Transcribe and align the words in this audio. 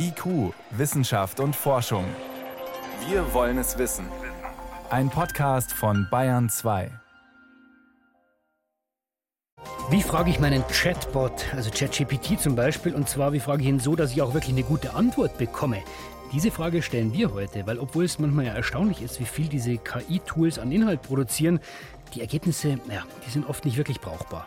IQ, 0.00 0.54
Wissenschaft 0.70 1.40
und 1.40 1.56
Forschung. 1.56 2.04
Wir 3.08 3.34
wollen 3.34 3.58
es 3.58 3.78
wissen. 3.78 4.06
Ein 4.90 5.10
Podcast 5.10 5.72
von 5.72 6.06
Bayern 6.08 6.48
2. 6.48 6.90
Wie 9.90 10.02
frage 10.02 10.30
ich 10.30 10.38
meinen 10.38 10.62
Chatbot, 10.68 11.52
also 11.52 11.70
ChatGPT 11.70 12.38
zum 12.40 12.54
Beispiel, 12.54 12.94
und 12.94 13.08
zwar 13.08 13.32
wie 13.32 13.40
frage 13.40 13.62
ich 13.62 13.68
ihn 13.68 13.80
so, 13.80 13.96
dass 13.96 14.12
ich 14.12 14.22
auch 14.22 14.34
wirklich 14.34 14.52
eine 14.52 14.62
gute 14.62 14.94
Antwort 14.94 15.36
bekomme? 15.36 15.82
Diese 16.32 16.52
Frage 16.52 16.82
stellen 16.82 17.12
wir 17.12 17.32
heute, 17.32 17.66
weil 17.66 17.78
obwohl 17.78 18.04
es 18.04 18.20
manchmal 18.20 18.44
ja 18.44 18.52
erstaunlich 18.52 19.02
ist, 19.02 19.18
wie 19.18 19.24
viel 19.24 19.48
diese 19.48 19.78
KI-Tools 19.78 20.60
an 20.60 20.70
Inhalt 20.70 21.02
produzieren, 21.02 21.58
die 22.14 22.20
Ergebnisse, 22.20 22.78
ja, 22.88 23.02
die 23.26 23.30
sind 23.30 23.48
oft 23.48 23.64
nicht 23.64 23.78
wirklich 23.78 24.00
brauchbar. 24.00 24.46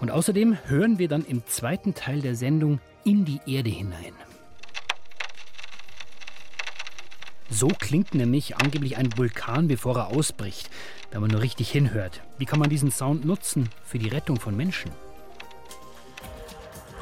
Und 0.00 0.10
außerdem 0.10 0.58
hören 0.66 0.98
wir 0.98 1.08
dann 1.08 1.24
im 1.24 1.46
zweiten 1.46 1.94
Teil 1.94 2.20
der 2.20 2.34
Sendung 2.34 2.80
in 3.04 3.24
die 3.24 3.40
Erde 3.46 3.70
hinein. 3.70 4.14
So 7.50 7.68
klingt 7.68 8.14
nämlich 8.14 8.56
angeblich 8.56 8.98
ein 8.98 9.16
Vulkan, 9.16 9.68
bevor 9.68 9.96
er 9.96 10.08
ausbricht, 10.08 10.68
wenn 11.10 11.22
man 11.22 11.30
nur 11.30 11.40
richtig 11.40 11.70
hinhört. 11.70 12.20
Wie 12.36 12.44
kann 12.44 12.58
man 12.58 12.68
diesen 12.68 12.90
Sound 12.90 13.24
nutzen 13.24 13.70
für 13.84 13.98
die 13.98 14.08
Rettung 14.08 14.38
von 14.38 14.56
Menschen? 14.56 14.90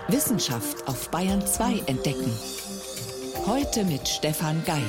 Wissenschaft 0.08 0.86
auf 0.86 1.10
Bayern 1.10 1.44
2 1.44 1.80
entdecken. 1.86 2.30
Heute 3.44 3.84
mit 3.84 4.06
Stefan 4.06 4.62
Geier. 4.64 4.82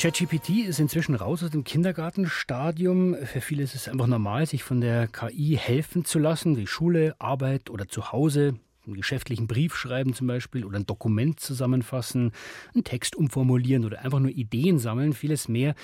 ChatGPT 0.00 0.64
ist 0.68 0.78
inzwischen 0.78 1.16
raus 1.16 1.42
aus 1.42 1.50
dem 1.50 1.64
Kindergartenstadium. 1.64 3.16
Für 3.24 3.40
viele 3.40 3.64
ist 3.64 3.74
es 3.74 3.88
einfach 3.88 4.06
normal, 4.06 4.46
sich 4.46 4.62
von 4.62 4.80
der 4.80 5.08
KI 5.08 5.58
helfen 5.60 6.04
zu 6.04 6.20
lassen, 6.20 6.56
wie 6.56 6.68
Schule, 6.68 7.16
Arbeit 7.18 7.68
oder 7.68 7.88
zu 7.88 8.12
Hause 8.12 8.54
einen 8.88 8.96
geschäftlichen 8.96 9.46
Brief 9.46 9.74
schreiben 9.76 10.14
zum 10.14 10.26
Beispiel 10.26 10.64
oder 10.64 10.78
ein 10.78 10.86
Dokument 10.86 11.40
zusammenfassen, 11.40 12.32
einen 12.74 12.84
Text 12.84 13.16
umformulieren 13.16 13.84
oder 13.84 14.00
einfach 14.02 14.20
nur 14.20 14.30
Ideen 14.30 14.78
sammeln, 14.78 15.12
vieles 15.12 15.48
mehr. 15.48 15.74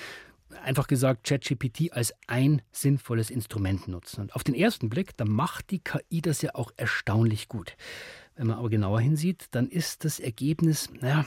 Einfach 0.63 0.87
gesagt, 0.87 1.25
ChatGPT 1.25 1.91
als 1.91 2.13
ein 2.27 2.61
sinnvolles 2.71 3.29
Instrument 3.29 3.87
nutzen. 3.87 4.21
Und 4.21 4.35
auf 4.35 4.43
den 4.43 4.55
ersten 4.55 4.89
Blick, 4.89 5.17
da 5.17 5.25
macht 5.25 5.71
die 5.71 5.79
KI 5.79 6.21
das 6.21 6.41
ja 6.41 6.51
auch 6.53 6.71
erstaunlich 6.77 7.49
gut. 7.49 7.75
Wenn 8.35 8.47
man 8.47 8.57
aber 8.57 8.69
genauer 8.69 9.01
hinsieht, 9.01 9.47
dann 9.51 9.67
ist 9.67 10.05
das 10.05 10.19
Ergebnis, 10.19 10.89
naja, 11.01 11.25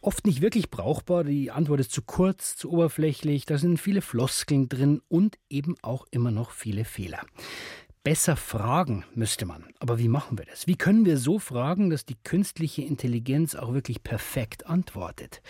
oft 0.00 0.26
nicht 0.26 0.42
wirklich 0.42 0.70
brauchbar. 0.70 1.24
Die 1.24 1.50
Antwort 1.50 1.80
ist 1.80 1.92
zu 1.92 2.02
kurz, 2.02 2.56
zu 2.56 2.70
oberflächlich, 2.70 3.46
da 3.46 3.58
sind 3.58 3.78
viele 3.78 4.02
Floskeln 4.02 4.68
drin 4.68 5.00
und 5.08 5.38
eben 5.48 5.76
auch 5.82 6.06
immer 6.10 6.30
noch 6.30 6.50
viele 6.50 6.84
Fehler 6.84 7.20
besser 8.06 8.36
fragen 8.36 9.04
müsste 9.16 9.46
man. 9.46 9.64
Aber 9.80 9.98
wie 9.98 10.06
machen 10.06 10.38
wir 10.38 10.44
das? 10.44 10.68
Wie 10.68 10.76
können 10.76 11.04
wir 11.04 11.18
so 11.18 11.40
fragen, 11.40 11.90
dass 11.90 12.06
die 12.06 12.14
künstliche 12.14 12.82
Intelligenz 12.82 13.56
auch 13.56 13.74
wirklich 13.74 14.04
perfekt 14.04 14.64
antwortet? 14.68 15.42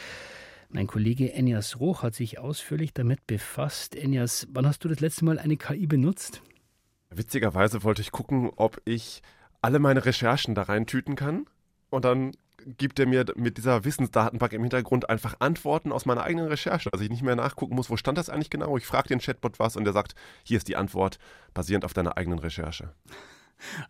Mein 0.71 0.87
Kollege 0.87 1.35
Enias 1.35 1.81
Roch 1.81 2.03
hat 2.03 2.15
sich 2.15 2.39
ausführlich 2.39 2.95
damit 2.95 3.27
befasst. 3.27 3.95
Enias, 3.95 4.49
wann 4.53 4.67
hast 4.67 4.83
du 4.83 4.89
das 4.89 5.01
letzte 5.01 5.27
Mal 5.27 5.39
eine 5.39 5.59
KI 5.59 5.87
benutzt? 5.87 6.41
Witzigerweise 7.11 7.83
wollte 7.83 8.01
ich 8.01 8.11
gucken, 8.11 8.51
ob 8.57 8.81
ich 8.87 9.21
alle 9.61 9.79
meine 9.79 10.07
Recherchen 10.07 10.55
da 10.55 10.63
reintüten 10.63 11.15
kann. 11.15 11.45
Und 11.91 12.07
dann 12.07 12.33
gibt 12.67 12.99
er 12.99 13.07
mir 13.07 13.25
mit 13.37 13.59
dieser 13.59 13.85
Wissensdatenbank 13.85 14.53
im 14.53 14.63
Hintergrund 14.63 15.09
einfach 15.09 15.37
Antworten 15.39 15.93
aus 15.93 16.05
meiner 16.05 16.25
eigenen 16.25 16.49
Recherche. 16.49 16.93
Also 16.93 17.05
ich 17.05 17.11
nicht 17.11 17.23
mehr 17.23 17.37
nachgucken 17.37 17.75
muss, 17.75 17.91
wo 17.91 17.97
stand 17.97 18.19
das 18.19 18.29
eigentlich 18.29 18.51
genau. 18.51 18.77
Ich 18.77 18.87
frage 18.87 19.09
den 19.09 19.21
Chatbot 19.21 19.59
was 19.59 19.77
und 19.77 19.85
der 19.85 19.93
sagt, 19.93 20.15
hier 20.43 20.59
ist 20.59 20.69
die 20.69 20.77
Antwort, 20.77 21.19
basierend 21.55 21.85
auf 21.85 21.95
deiner 21.95 22.17
eigenen 22.17 22.39
Recherche. 22.39 22.93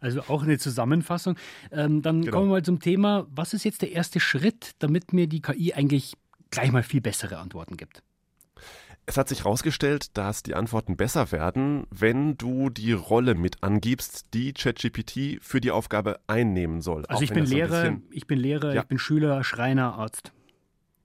Also 0.01 0.21
auch 0.29 0.43
eine 0.43 0.59
Zusammenfassung. 0.59 1.37
Ähm, 1.73 2.03
dann 2.03 2.21
genau. 2.21 2.37
kommen 2.37 2.49
wir 2.49 2.57
mal 2.57 2.63
zum 2.63 2.79
Thema, 2.81 3.27
was 3.31 3.53
ist 3.53 3.65
jetzt 3.65 3.83
der 3.83 3.93
erste 3.93 4.21
Schritt, 4.21 4.73
damit 4.79 5.13
mir 5.13 5.27
die 5.27 5.43
KI 5.43 5.75
eigentlich 5.75 6.15
gleich 6.51 6.71
mal 6.71 6.83
viel 6.83 7.01
bessere 7.01 7.39
Antworten 7.39 7.77
gibt? 7.77 8.03
Es 9.09 9.17
hat 9.17 9.29
sich 9.29 9.45
herausgestellt, 9.45 10.17
dass 10.17 10.43
die 10.43 10.57
Antworten 10.57 10.97
besser 10.97 11.31
werden, 11.31 11.87
wenn 11.91 12.37
du 12.37 12.71
die 12.71 12.93
Rolle 12.93 13.37
mit 13.37 13.63
angibst, 13.63 14.27
die 14.35 14.53
ChatGPT 14.53 15.39
für 15.41 15.61
die 15.61 15.71
Aufgabe 15.71 16.19
einnehmen 16.27 16.83
soll. 16.83 17.07
Also 17.07 17.23
ich 17.23 17.33
bin, 17.33 17.45
Lehrer, 17.45 17.99
ich 18.11 18.27
bin 18.27 18.41
Lehrer, 18.41 18.75
ja. 18.75 18.83
ich 18.83 18.89
bin 18.89 18.99
Schüler, 18.99 19.45
Schreiner, 19.45 19.95
Arzt. 19.95 20.33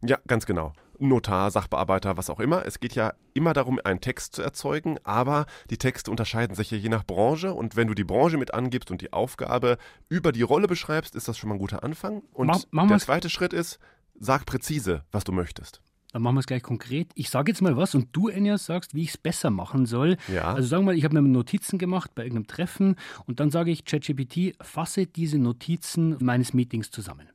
Ja, 0.03 0.17
ganz 0.25 0.47
genau. 0.47 0.73
Notar, 0.97 1.51
Sachbearbeiter, 1.51 2.17
was 2.17 2.31
auch 2.31 2.39
immer. 2.39 2.65
Es 2.65 2.79
geht 2.79 2.95
ja 2.95 3.13
immer 3.33 3.53
darum, 3.53 3.79
einen 3.83 4.01
Text 4.01 4.35
zu 4.35 4.41
erzeugen, 4.41 4.97
aber 5.03 5.45
die 5.69 5.77
Texte 5.77 6.09
unterscheiden 6.09 6.55
sich 6.55 6.71
ja 6.71 6.77
je 6.77 6.89
nach 6.89 7.05
Branche 7.05 7.53
und 7.53 7.75
wenn 7.75 7.87
du 7.87 7.93
die 7.93 8.03
Branche 8.03 8.37
mit 8.37 8.53
angibst 8.53 8.89
und 8.89 9.01
die 9.01 9.13
Aufgabe 9.13 9.77
über 10.09 10.31
die 10.31 10.43
Rolle 10.43 10.67
beschreibst, 10.67 11.15
ist 11.15 11.27
das 11.27 11.37
schon 11.37 11.49
mal 11.49 11.55
ein 11.55 11.59
guter 11.59 11.83
Anfang. 11.83 12.23
Und 12.33 12.67
mach, 12.71 12.87
der 12.87 12.99
zweite 12.99 13.29
Schritt 13.29 13.53
ist, 13.53 13.79
sag 14.19 14.45
präzise, 14.45 15.03
was 15.11 15.23
du 15.23 15.31
möchtest. 15.31 15.81
Dann 16.11 16.21
machen 16.21 16.35
wir 16.35 16.41
es 16.41 16.45
gleich 16.45 16.63
konkret. 16.63 17.09
Ich 17.15 17.29
sage 17.29 17.51
jetzt 17.51 17.61
mal 17.61 17.77
was 17.77 17.95
und 17.95 18.09
du, 18.11 18.27
Enias, 18.27 18.65
sagst, 18.65 18.93
wie 18.93 19.03
ich 19.03 19.09
es 19.09 19.17
besser 19.17 19.49
machen 19.49 19.85
soll. 19.85 20.17
Ja. 20.27 20.53
Also 20.53 20.67
sagen 20.67 20.83
wir 20.83 20.87
mal, 20.87 20.97
ich 20.97 21.05
habe 21.05 21.19
mir 21.19 21.27
Notizen 21.27 21.77
gemacht 21.79 22.11
bei 22.15 22.23
irgendeinem 22.23 22.47
Treffen 22.47 22.95
und 23.25 23.39
dann 23.39 23.49
sage 23.49 23.71
ich 23.71 23.85
ChatGPT, 23.85 24.55
fasse 24.61 25.05
diese 25.07 25.37
Notizen 25.37 26.17
meines 26.19 26.53
Meetings 26.53 26.91
zusammen. 26.91 27.29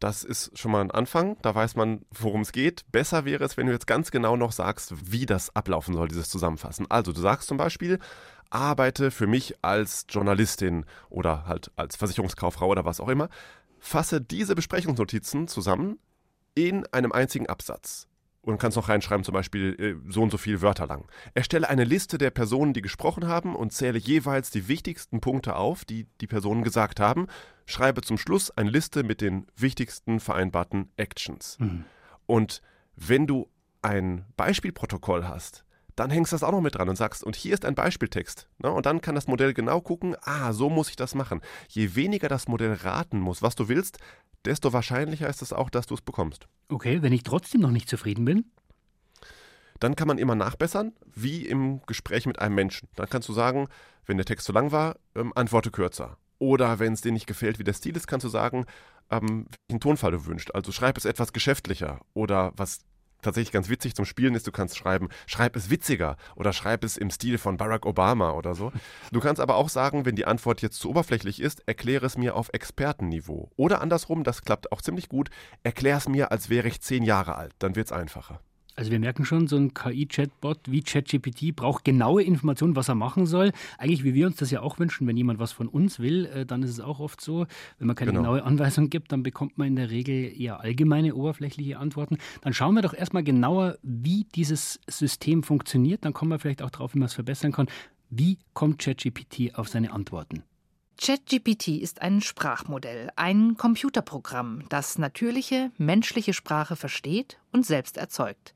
Das 0.00 0.24
ist 0.24 0.58
schon 0.58 0.72
mal 0.72 0.80
ein 0.80 0.90
Anfang. 0.90 1.36
Da 1.42 1.54
weiß 1.54 1.76
man, 1.76 2.00
worum 2.10 2.40
es 2.40 2.52
geht. 2.52 2.90
Besser 2.90 3.26
wäre 3.26 3.44
es, 3.44 3.58
wenn 3.58 3.66
du 3.66 3.72
jetzt 3.72 3.86
ganz 3.86 4.10
genau 4.10 4.34
noch 4.34 4.52
sagst, 4.52 5.12
wie 5.12 5.26
das 5.26 5.54
ablaufen 5.54 5.94
soll, 5.94 6.08
dieses 6.08 6.30
Zusammenfassen. 6.30 6.86
Also, 6.90 7.12
du 7.12 7.20
sagst 7.20 7.48
zum 7.48 7.58
Beispiel, 7.58 7.98
arbeite 8.48 9.10
für 9.10 9.26
mich 9.26 9.54
als 9.62 10.06
Journalistin 10.08 10.86
oder 11.10 11.46
halt 11.46 11.70
als 11.76 11.96
Versicherungskauffrau 11.96 12.68
oder 12.68 12.86
was 12.86 12.98
auch 12.98 13.08
immer. 13.08 13.28
Fasse 13.78 14.22
diese 14.22 14.54
Besprechungsnotizen 14.54 15.48
zusammen, 15.48 15.98
in 16.54 16.86
einem 16.92 17.12
einzigen 17.12 17.46
Absatz. 17.46 18.06
Und 18.42 18.58
kannst 18.58 18.76
noch 18.76 18.88
reinschreiben, 18.88 19.22
zum 19.22 19.34
Beispiel 19.34 19.76
äh, 19.78 20.10
so 20.10 20.22
und 20.22 20.30
so 20.30 20.38
viele 20.38 20.62
Wörter 20.62 20.86
lang. 20.86 21.06
Erstelle 21.34 21.68
eine 21.68 21.84
Liste 21.84 22.16
der 22.16 22.30
Personen, 22.30 22.72
die 22.72 22.80
gesprochen 22.80 23.26
haben 23.26 23.54
und 23.54 23.72
zähle 23.72 23.98
jeweils 23.98 24.50
die 24.50 24.66
wichtigsten 24.66 25.20
Punkte 25.20 25.56
auf, 25.56 25.84
die 25.84 26.06
die 26.22 26.26
Personen 26.26 26.62
gesagt 26.62 27.00
haben. 27.00 27.26
Schreibe 27.66 28.00
zum 28.00 28.16
Schluss 28.16 28.50
eine 28.50 28.70
Liste 28.70 29.02
mit 29.02 29.20
den 29.20 29.46
wichtigsten 29.56 30.20
vereinbarten 30.20 30.90
Actions. 30.96 31.58
Mhm. 31.60 31.84
Und 32.24 32.62
wenn 32.96 33.26
du 33.26 33.50
ein 33.82 34.24
Beispielprotokoll 34.36 35.28
hast, 35.28 35.64
dann 35.96 36.10
hängst 36.10 36.32
du 36.32 36.34
das 36.34 36.42
auch 36.42 36.52
noch 36.52 36.62
mit 36.62 36.76
dran 36.76 36.88
und 36.88 36.96
sagst, 36.96 37.22
und 37.22 37.36
hier 37.36 37.52
ist 37.52 37.64
ein 37.66 37.74
Beispieltext. 37.74 38.48
Ne? 38.58 38.70
Und 38.70 38.86
dann 38.86 39.02
kann 39.02 39.14
das 39.14 39.26
Modell 39.26 39.52
genau 39.52 39.80
gucken, 39.82 40.16
ah, 40.22 40.52
so 40.52 40.70
muss 40.70 40.88
ich 40.88 40.96
das 40.96 41.14
machen. 41.14 41.42
Je 41.68 41.94
weniger 41.94 42.28
das 42.28 42.48
Modell 42.48 42.72
raten 42.72 43.20
muss, 43.20 43.42
was 43.42 43.54
du 43.54 43.68
willst, 43.68 43.98
desto 44.44 44.72
wahrscheinlicher 44.72 45.28
ist 45.28 45.42
es 45.42 45.52
auch, 45.52 45.70
dass 45.70 45.86
du 45.86 45.94
es 45.94 46.00
bekommst. 46.00 46.48
Okay, 46.68 47.02
wenn 47.02 47.12
ich 47.12 47.22
trotzdem 47.22 47.60
noch 47.60 47.70
nicht 47.70 47.88
zufrieden 47.88 48.24
bin? 48.24 48.44
Dann 49.78 49.96
kann 49.96 50.08
man 50.08 50.18
immer 50.18 50.34
nachbessern, 50.34 50.92
wie 51.06 51.46
im 51.46 51.80
Gespräch 51.86 52.26
mit 52.26 52.38
einem 52.38 52.54
Menschen. 52.54 52.88
Dann 52.96 53.08
kannst 53.08 53.28
du 53.28 53.32
sagen, 53.32 53.68
wenn 54.04 54.18
der 54.18 54.26
Text 54.26 54.46
zu 54.46 54.52
lang 54.52 54.72
war, 54.72 54.96
ähm, 55.14 55.32
antworte 55.34 55.70
kürzer. 55.70 56.18
Oder 56.38 56.78
wenn 56.78 56.92
es 56.92 57.00
dir 57.00 57.12
nicht 57.12 57.26
gefällt, 57.26 57.58
wie 57.58 57.64
der 57.64 57.72
Stil 57.72 57.96
ist, 57.96 58.06
kannst 58.06 58.24
du 58.24 58.28
sagen, 58.28 58.66
ähm, 59.10 59.46
welchen 59.68 59.80
Tonfall 59.80 60.12
du 60.12 60.26
wünschst. 60.26 60.54
Also 60.54 60.72
schreib 60.72 60.96
es 60.96 61.04
etwas 61.04 61.32
geschäftlicher. 61.32 62.00
Oder 62.14 62.52
was 62.56 62.80
tatsächlich 63.22 63.52
ganz 63.52 63.68
witzig 63.68 63.94
zum 63.94 64.04
Spielen 64.04 64.34
ist, 64.34 64.46
du 64.46 64.52
kannst 64.52 64.76
schreiben, 64.76 65.08
schreib 65.26 65.56
es 65.56 65.70
witziger 65.70 66.16
oder 66.36 66.52
schreib 66.52 66.84
es 66.84 66.96
im 66.96 67.10
Stil 67.10 67.38
von 67.38 67.56
Barack 67.56 67.86
Obama 67.86 68.32
oder 68.32 68.54
so. 68.54 68.72
Du 69.12 69.20
kannst 69.20 69.40
aber 69.40 69.56
auch 69.56 69.68
sagen, 69.68 70.04
wenn 70.04 70.16
die 70.16 70.26
Antwort 70.26 70.62
jetzt 70.62 70.78
zu 70.78 70.90
oberflächlich 70.90 71.40
ist, 71.40 71.62
erkläre 71.66 72.06
es 72.06 72.16
mir 72.16 72.36
auf 72.36 72.50
Expertenniveau. 72.52 73.50
Oder 73.56 73.80
andersrum, 73.80 74.24
das 74.24 74.42
klappt 74.42 74.72
auch 74.72 74.82
ziemlich 74.82 75.08
gut, 75.08 75.30
erklär 75.62 75.96
es 75.96 76.08
mir, 76.08 76.32
als 76.32 76.50
wäre 76.50 76.68
ich 76.68 76.80
zehn 76.80 77.02
Jahre 77.02 77.36
alt. 77.36 77.54
Dann 77.58 77.76
wird 77.76 77.86
es 77.86 77.92
einfacher. 77.92 78.40
Also 78.76 78.90
wir 78.90 79.00
merken 79.00 79.24
schon, 79.24 79.46
so 79.46 79.56
ein 79.56 79.74
KI-Chatbot 79.74 80.58
wie 80.66 80.82
ChatGPT 80.82 81.54
braucht 81.54 81.84
genaue 81.84 82.22
Informationen, 82.22 82.76
was 82.76 82.88
er 82.88 82.94
machen 82.94 83.26
soll. 83.26 83.52
Eigentlich, 83.78 84.04
wie 84.04 84.14
wir 84.14 84.26
uns 84.26 84.36
das 84.36 84.50
ja 84.50 84.62
auch 84.62 84.78
wünschen, 84.78 85.06
wenn 85.06 85.16
jemand 85.16 85.38
was 85.38 85.52
von 85.52 85.68
uns 85.68 85.98
will, 85.98 86.26
äh, 86.26 86.46
dann 86.46 86.62
ist 86.62 86.70
es 86.70 86.80
auch 86.80 87.00
oft 87.00 87.20
so, 87.20 87.46
wenn 87.78 87.86
man 87.86 87.96
keine 87.96 88.12
genau. 88.12 88.22
genaue 88.22 88.44
Anweisung 88.44 88.88
gibt, 88.88 89.12
dann 89.12 89.22
bekommt 89.22 89.58
man 89.58 89.68
in 89.68 89.76
der 89.76 89.90
Regel 89.90 90.32
eher 90.40 90.60
allgemeine, 90.60 91.14
oberflächliche 91.14 91.78
Antworten. 91.78 92.18
Dann 92.42 92.54
schauen 92.54 92.74
wir 92.74 92.82
doch 92.82 92.94
erstmal 92.94 93.24
genauer, 93.24 93.78
wie 93.82 94.26
dieses 94.34 94.80
System 94.88 95.42
funktioniert. 95.42 96.04
Dann 96.04 96.12
kommen 96.12 96.30
wir 96.30 96.38
vielleicht 96.38 96.62
auch 96.62 96.70
drauf, 96.70 96.94
wie 96.94 96.98
man 96.98 97.06
es 97.06 97.14
verbessern 97.14 97.52
kann. 97.52 97.66
Wie 98.08 98.38
kommt 98.54 98.80
ChatGPT 98.80 99.54
auf 99.54 99.68
seine 99.68 99.92
Antworten? 99.92 100.42
ChatGPT 101.02 101.80
ist 101.80 102.02
ein 102.02 102.20
Sprachmodell, 102.20 103.08
ein 103.16 103.56
Computerprogramm, 103.56 104.64
das 104.68 104.98
natürliche 104.98 105.70
menschliche 105.78 106.34
Sprache 106.34 106.76
versteht 106.76 107.38
und 107.52 107.64
selbst 107.64 107.96
erzeugt. 107.96 108.52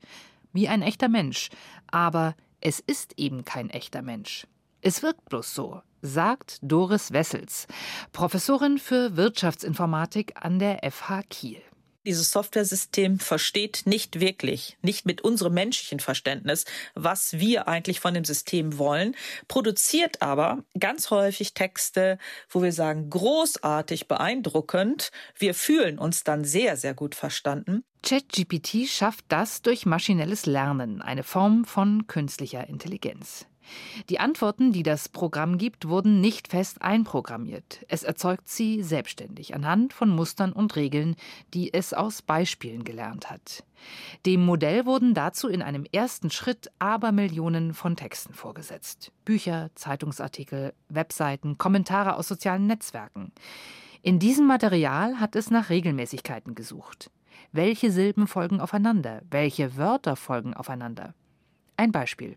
Wie 0.53 0.67
ein 0.67 0.83
echter 0.83 1.09
Mensch. 1.09 1.49
Aber 1.87 2.35
es 2.61 2.79
ist 2.79 3.17
eben 3.17 3.45
kein 3.45 3.71
echter 3.71 4.03
Mensch. 4.03 4.45
Es 4.81 5.01
wirkt 5.01 5.25
bloß 5.25 5.55
so, 5.55 5.81
sagt 6.03 6.59
Doris 6.61 7.11
Wessels, 7.11 7.65
Professorin 8.11 8.77
für 8.77 9.17
Wirtschaftsinformatik 9.17 10.33
an 10.35 10.59
der 10.59 10.79
FH 10.91 11.23
Kiel. 11.23 11.63
Dieses 12.05 12.31
Softwaresystem 12.31 13.19
versteht 13.19 13.83
nicht 13.85 14.19
wirklich, 14.19 14.77
nicht 14.83 15.07
mit 15.07 15.21
unserem 15.21 15.55
menschlichen 15.55 15.99
Verständnis, 15.99 16.65
was 16.93 17.39
wir 17.39 17.67
eigentlich 17.67 17.99
von 17.99 18.13
dem 18.13 18.25
System 18.25 18.77
wollen, 18.77 19.15
produziert 19.47 20.21
aber 20.21 20.63
ganz 20.79 21.09
häufig 21.09 21.55
Texte, 21.55 22.19
wo 22.49 22.61
wir 22.61 22.73
sagen, 22.73 23.09
großartig, 23.09 24.07
beeindruckend. 24.07 25.11
Wir 25.37 25.55
fühlen 25.55 25.97
uns 25.97 26.23
dann 26.23 26.43
sehr, 26.43 26.77
sehr 26.77 26.93
gut 26.93 27.15
verstanden. 27.15 27.83
ChatGPT 28.03 28.87
schafft 28.87 29.25
das 29.29 29.63
durch 29.63 29.87
maschinelles 29.87 30.45
Lernen, 30.45 31.01
eine 31.01 31.23
Form 31.23 31.65
von 31.65 32.05
künstlicher 32.05 32.69
Intelligenz. 32.69 33.47
Die 34.09 34.19
Antworten, 34.19 34.71
die 34.71 34.83
das 34.83 35.09
Programm 35.09 35.57
gibt, 35.57 35.87
wurden 35.87 36.21
nicht 36.21 36.47
fest 36.47 36.81
einprogrammiert. 36.81 37.85
Es 37.87 38.03
erzeugt 38.03 38.47
sie 38.47 38.83
selbstständig 38.83 39.55
anhand 39.55 39.93
von 39.93 40.09
Mustern 40.09 40.53
und 40.53 40.75
Regeln, 40.75 41.15
die 41.53 41.73
es 41.73 41.93
aus 41.93 42.21
Beispielen 42.21 42.83
gelernt 42.83 43.29
hat. 43.29 43.63
Dem 44.25 44.45
Modell 44.45 44.85
wurden 44.85 45.13
dazu 45.13 45.47
in 45.47 45.61
einem 45.61 45.85
ersten 45.91 46.31
Schritt 46.31 46.71
Abermillionen 46.79 47.73
von 47.73 47.95
Texten 47.95 48.33
vorgesetzt. 48.33 49.11
Bücher, 49.25 49.69
Zeitungsartikel, 49.75 50.73
Webseiten, 50.89 51.57
Kommentare 51.57 52.15
aus 52.15 52.27
sozialen 52.27 52.67
Netzwerken. 52.67 53.31
In 54.01 54.19
diesem 54.19 54.45
Material 54.45 55.19
hat 55.19 55.35
es 55.35 55.49
nach 55.49 55.69
Regelmäßigkeiten 55.69 56.55
gesucht. 56.55 57.09
Welche 57.51 57.91
Silben 57.91 58.27
folgen 58.27 58.61
aufeinander? 58.61 59.21
Welche 59.29 59.77
Wörter 59.77 60.15
folgen 60.15 60.53
aufeinander? 60.53 61.13
Ein 61.77 61.91
Beispiel. 61.91 62.35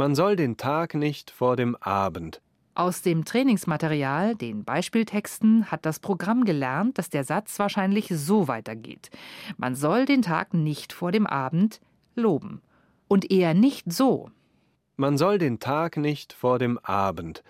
Man 0.00 0.14
soll 0.14 0.34
den 0.34 0.56
Tag 0.56 0.94
nicht 0.94 1.30
vor 1.30 1.56
dem 1.56 1.76
Abend. 1.76 2.40
Aus 2.74 3.02
dem 3.02 3.26
Trainingsmaterial, 3.26 4.34
den 4.34 4.64
Beispieltexten, 4.64 5.70
hat 5.70 5.84
das 5.84 5.98
Programm 5.98 6.44
gelernt, 6.44 6.96
dass 6.96 7.10
der 7.10 7.22
Satz 7.22 7.58
wahrscheinlich 7.58 8.08
so 8.08 8.48
weitergeht. 8.48 9.10
Man 9.58 9.74
soll 9.74 10.06
den 10.06 10.22
Tag 10.22 10.54
nicht 10.54 10.94
vor 10.94 11.12
dem 11.12 11.26
Abend 11.26 11.82
loben. 12.14 12.62
Und 13.08 13.30
eher 13.30 13.52
nicht 13.52 13.92
so. 13.92 14.30
Man 14.96 15.18
soll 15.18 15.36
den 15.36 15.58
Tag 15.60 15.98
nicht 15.98 16.32
vor 16.32 16.58
dem 16.58 16.78
Abend. 16.78 17.42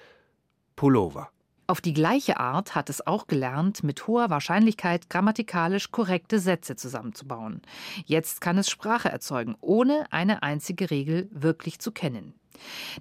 Pullover. 0.74 1.30
Auf 1.68 1.80
die 1.80 1.94
gleiche 1.94 2.40
Art 2.40 2.74
hat 2.74 2.90
es 2.90 3.06
auch 3.06 3.28
gelernt, 3.28 3.84
mit 3.84 4.08
hoher 4.08 4.28
Wahrscheinlichkeit 4.28 5.08
grammatikalisch 5.08 5.92
korrekte 5.92 6.40
Sätze 6.40 6.74
zusammenzubauen. 6.74 7.62
Jetzt 8.06 8.40
kann 8.40 8.58
es 8.58 8.68
Sprache 8.68 9.08
erzeugen, 9.08 9.54
ohne 9.60 10.06
eine 10.10 10.42
einzige 10.42 10.90
Regel 10.90 11.28
wirklich 11.30 11.78
zu 11.78 11.92
kennen. 11.92 12.34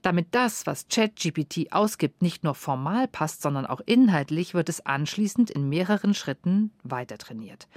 Damit 0.01 0.27
das, 0.31 0.65
was 0.65 0.87
ChatGPT 0.87 1.71
ausgibt, 1.71 2.21
nicht 2.21 2.43
nur 2.43 2.55
formal 2.55 3.07
passt, 3.07 3.41
sondern 3.41 3.65
auch 3.65 3.81
inhaltlich, 3.85 4.53
wird 4.53 4.69
es 4.69 4.85
anschließend 4.85 5.49
in 5.49 5.69
mehreren 5.69 6.13
Schritten 6.13 6.71
weiter 6.83 7.17
trainiert. 7.17 7.67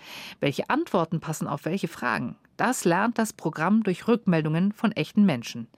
Welche 0.41 0.71
Antworten 0.71 1.21
passen 1.21 1.47
auf 1.47 1.65
welche 1.65 1.89
Fragen? 1.89 2.37
Das 2.57 2.85
lernt 2.85 3.19
das 3.19 3.33
Programm 3.33 3.83
durch 3.83 4.07
Rückmeldungen 4.07 4.73
von 4.73 4.93
echten 4.93 5.25
Menschen. 5.25 5.69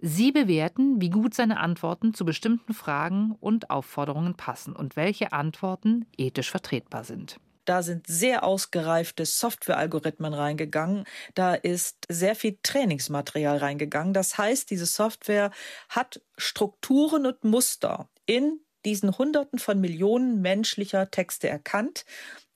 Sie 0.00 0.30
bewerten, 0.30 1.00
wie 1.00 1.10
gut 1.10 1.34
seine 1.34 1.58
Antworten 1.58 2.12
zu 2.12 2.24
bestimmten 2.24 2.74
Fragen 2.74 3.34
und 3.40 3.70
Aufforderungen 3.70 4.34
passen 4.34 4.74
und 4.74 4.96
welche 4.96 5.32
Antworten 5.32 6.04
ethisch 6.16 6.50
vertretbar 6.50 7.04
sind. 7.04 7.38
Da 7.66 7.82
sind 7.82 8.06
sehr 8.06 8.44
ausgereifte 8.44 9.26
Softwarealgorithmen 9.26 10.32
reingegangen. 10.32 11.04
Da 11.34 11.54
ist 11.54 11.98
sehr 12.08 12.34
viel 12.34 12.58
Trainingsmaterial 12.62 13.58
reingegangen. 13.58 14.14
Das 14.14 14.38
heißt, 14.38 14.70
diese 14.70 14.86
Software 14.86 15.50
hat 15.90 16.22
Strukturen 16.38 17.26
und 17.26 17.44
Muster 17.44 18.08
in 18.24 18.60
diesen 18.86 19.18
Hunderten 19.18 19.58
von 19.58 19.80
Millionen 19.80 20.40
menschlicher 20.40 21.10
Texte 21.10 21.48
erkannt 21.48 22.04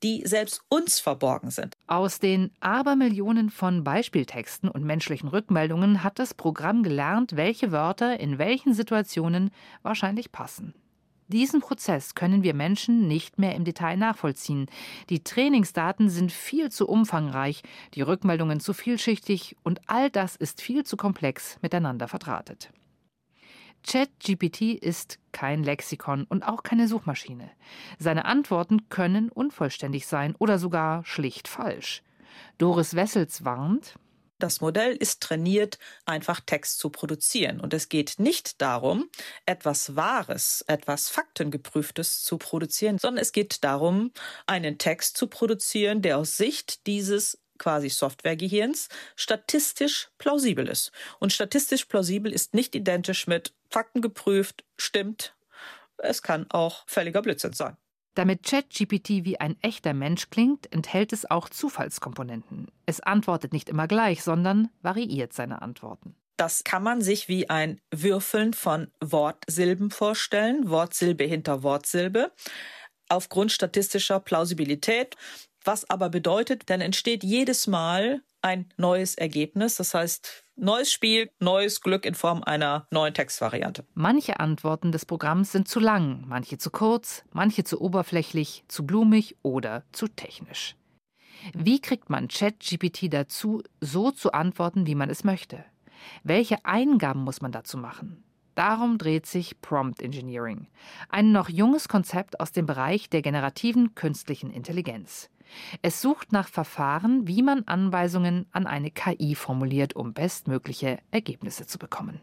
die 0.03 0.23
selbst 0.27 0.62
uns 0.69 0.99
verborgen 0.99 1.51
sind. 1.51 1.75
Aus 1.87 2.19
den 2.19 2.51
Abermillionen 2.61 3.51
von 3.51 3.85
Beispieltexten 3.85 4.69
und 4.69 4.85
menschlichen 4.85 5.29
Rückmeldungen 5.29 6.03
hat 6.03 6.19
das 6.19 6.35
Programm 6.35 6.83
gelernt, 6.83 7.37
welche 7.37 7.73
Wörter 7.73 8.19
in 8.19 8.39
welchen 8.39 8.75
Situationen 8.75 9.51
wahrscheinlich 9.83 10.33
passen. 10.33 10.75
Diesen 11.32 11.61
Prozess 11.61 12.17
können 12.17 12.43
wir 12.43 12.55
Menschen 12.55 13.06
nicht 13.06 13.38
mehr 13.38 13.55
im 13.55 13.65
Detail 13.65 13.97
nachvollziehen. 13.97 14.67
Die 15.11 15.23
Trainingsdaten 15.23 16.09
sind 16.09 16.32
viel 16.32 16.73
zu 16.73 16.88
umfangreich, 16.88 17.62
die 17.94 18.03
Rückmeldungen 18.03 18.59
zu 18.59 18.73
vielschichtig 18.73 19.56
und 19.62 19.81
all 19.87 20.11
das 20.11 20.35
ist 20.35 20.61
viel 20.61 20.82
zu 20.82 20.97
komplex 20.97 21.56
miteinander 21.62 22.09
verdrahtet. 22.09 22.73
ChatGPT 23.87 24.75
ist 24.75 25.21
kein 25.31 25.62
Lexikon 25.62 26.25
und 26.25 26.43
auch 26.43 26.65
keine 26.65 26.88
Suchmaschine. 26.88 27.49
Seine 28.00 28.25
Antworten 28.25 28.88
können 28.88 29.29
unvollständig 29.29 30.09
sein 30.09 30.35
oder 30.37 30.59
sogar 30.59 31.05
schlicht 31.05 31.47
falsch. 31.47 32.03
Doris 32.59 32.97
Wessels 32.97 33.44
warnt, 33.44 33.94
das 34.43 34.61
Modell 34.61 34.97
ist 34.97 35.21
trainiert, 35.21 35.79
einfach 36.05 36.41
Text 36.41 36.79
zu 36.79 36.91
produzieren. 36.91 37.61
Und 37.61 37.73
es 37.75 37.89
geht 37.89 38.15
nicht 38.19 38.61
darum, 38.61 39.09
etwas 39.47 39.97
Wahres, 39.97 40.65
etwas 40.67 41.09
Faktengeprüftes 41.09 42.23
zu 42.23 42.39
produzieren, 42.39 42.99
sondern 42.99 43.23
es 43.23 43.33
geht 43.33 43.63
darum, 43.63 44.13
einen 44.47 44.79
Text 44.79 45.17
zu 45.17 45.29
produzieren, 45.29 46.03
der 46.03 46.19
aus 46.19 46.37
Sicht 46.37 46.87
dieses 46.87 47.39
quasi 47.59 47.91
Softwaregehirns 47.91 48.89
statistisch 49.15 50.09
plausibel 50.19 50.67
ist. 50.67 50.91
Und 51.21 51.33
statistisch 51.33 51.85
plausibel 51.85 52.33
ist 52.33 52.55
nicht 52.55 52.75
identisch 52.75 53.27
mit 53.27 53.55
Fakten 53.69 54.01
geprüft, 54.01 54.65
stimmt. 54.77 55.37
Es 55.99 56.23
kann 56.23 56.51
auch 56.51 56.85
völliger 56.87 57.23
Blödsinn 57.23 57.53
sein. 57.53 57.77
Damit 58.15 58.43
ChatGPT 58.43 59.25
wie 59.25 59.39
ein 59.39 59.57
echter 59.62 59.95
Mensch 59.95 60.31
klingt, 60.31 60.73
enthält 60.73 61.12
es 61.12 61.31
auch 61.31 61.49
Zufallskomponenten. 61.49 62.69
Es 62.87 63.01
antwortet 63.01 63.53
nicht 63.53 63.69
immer 63.69 63.87
gleich, 63.87 64.23
sondern 64.23 64.69
variiert 64.83 65.33
seine 65.33 65.62
Antworten. 65.62 66.17
Das 66.37 66.65
kann 66.65 66.83
man 66.83 67.03
sich 67.03 67.29
wie 67.29 67.51
ein 67.51 67.81
Würfeln 67.91 68.55
von 68.55 68.91
Wortsilben 69.01 69.91
vorstellen, 69.91 70.71
Wortsilbe 70.71 71.25
hinter 71.25 71.62
Wortsilbe. 71.62 72.33
Aufgrund 73.09 73.53
statistischer 73.53 74.21
Plausibilität 74.21 75.17
was 75.65 75.89
aber 75.91 76.09
bedeutet, 76.09 76.71
dann 76.71 76.81
entsteht 76.81 77.23
jedes 77.23 77.67
Mal 77.67 78.23
ein 78.43 78.73
neues 78.77 79.15
Ergebnis. 79.15 79.77
Das 79.77 79.93
heißt, 79.93 80.45
neues 80.61 80.93
Spiel, 80.93 81.31
neues 81.41 81.81
Glück 81.81 82.05
in 82.05 82.15
Form 82.15 82.43
einer 82.43 82.87
neuen 82.91 83.15
Textvariante. 83.15 83.85
Manche 83.95 84.41
Antworten 84.41 84.93
des 84.93 85.07
Programms 85.07 85.53
sind 85.53 85.69
zu 85.69 85.81
lang, 85.81 86.25
manche 86.27 86.59
zu 86.59 86.71
kurz, 86.71 87.25
manche 87.33 87.65
zu 87.65 87.81
oberflächlich, 87.81 88.65
zu 88.69 88.87
blumig 88.87 89.37
oder 89.43 89.85
zu 89.93 90.07
technisch. 90.09 90.77
Wie 91.55 91.81
kriegt 91.81 92.11
man 92.11 92.29
ChatGPT 92.29 93.12
dazu, 93.12 93.62
so 93.81 94.11
zu 94.11 94.33
antworten, 94.33 94.87
wie 94.87 94.95
man 94.95 95.09
es 95.09 95.25
möchte? 95.25 95.65
Welche 96.23 96.65
Eingaben 96.65 97.25
muss 97.25 97.41
man 97.41 97.53
dazu 97.53 97.79
machen? 97.79 98.23
Darum 98.55 98.99
dreht 98.99 99.25
sich 99.25 99.61
Prompt 99.63 100.03
Engineering, 100.03 100.67
ein 101.09 101.33
noch 101.33 101.49
junges 101.49 101.89
Konzept 101.89 102.41
aus 102.41 102.53
dem 102.53 102.67
Bereich 102.67 103.09
der 103.09 103.23
generativen 103.23 103.95
künstlichen 103.95 104.51
Intelligenz. 104.51 105.31
Es 105.83 106.01
sucht 106.01 106.33
nach 106.33 106.49
Verfahren, 106.49 107.27
wie 107.27 107.43
man 107.43 107.65
Anweisungen 107.67 108.47
an 108.53 108.67
eine 108.67 108.91
KI 108.91 109.35
formuliert, 109.35 109.97
um 109.97 110.13
bestmögliche 110.13 110.99
Ergebnisse 111.11 111.67
zu 111.67 111.79
bekommen. 111.79 112.21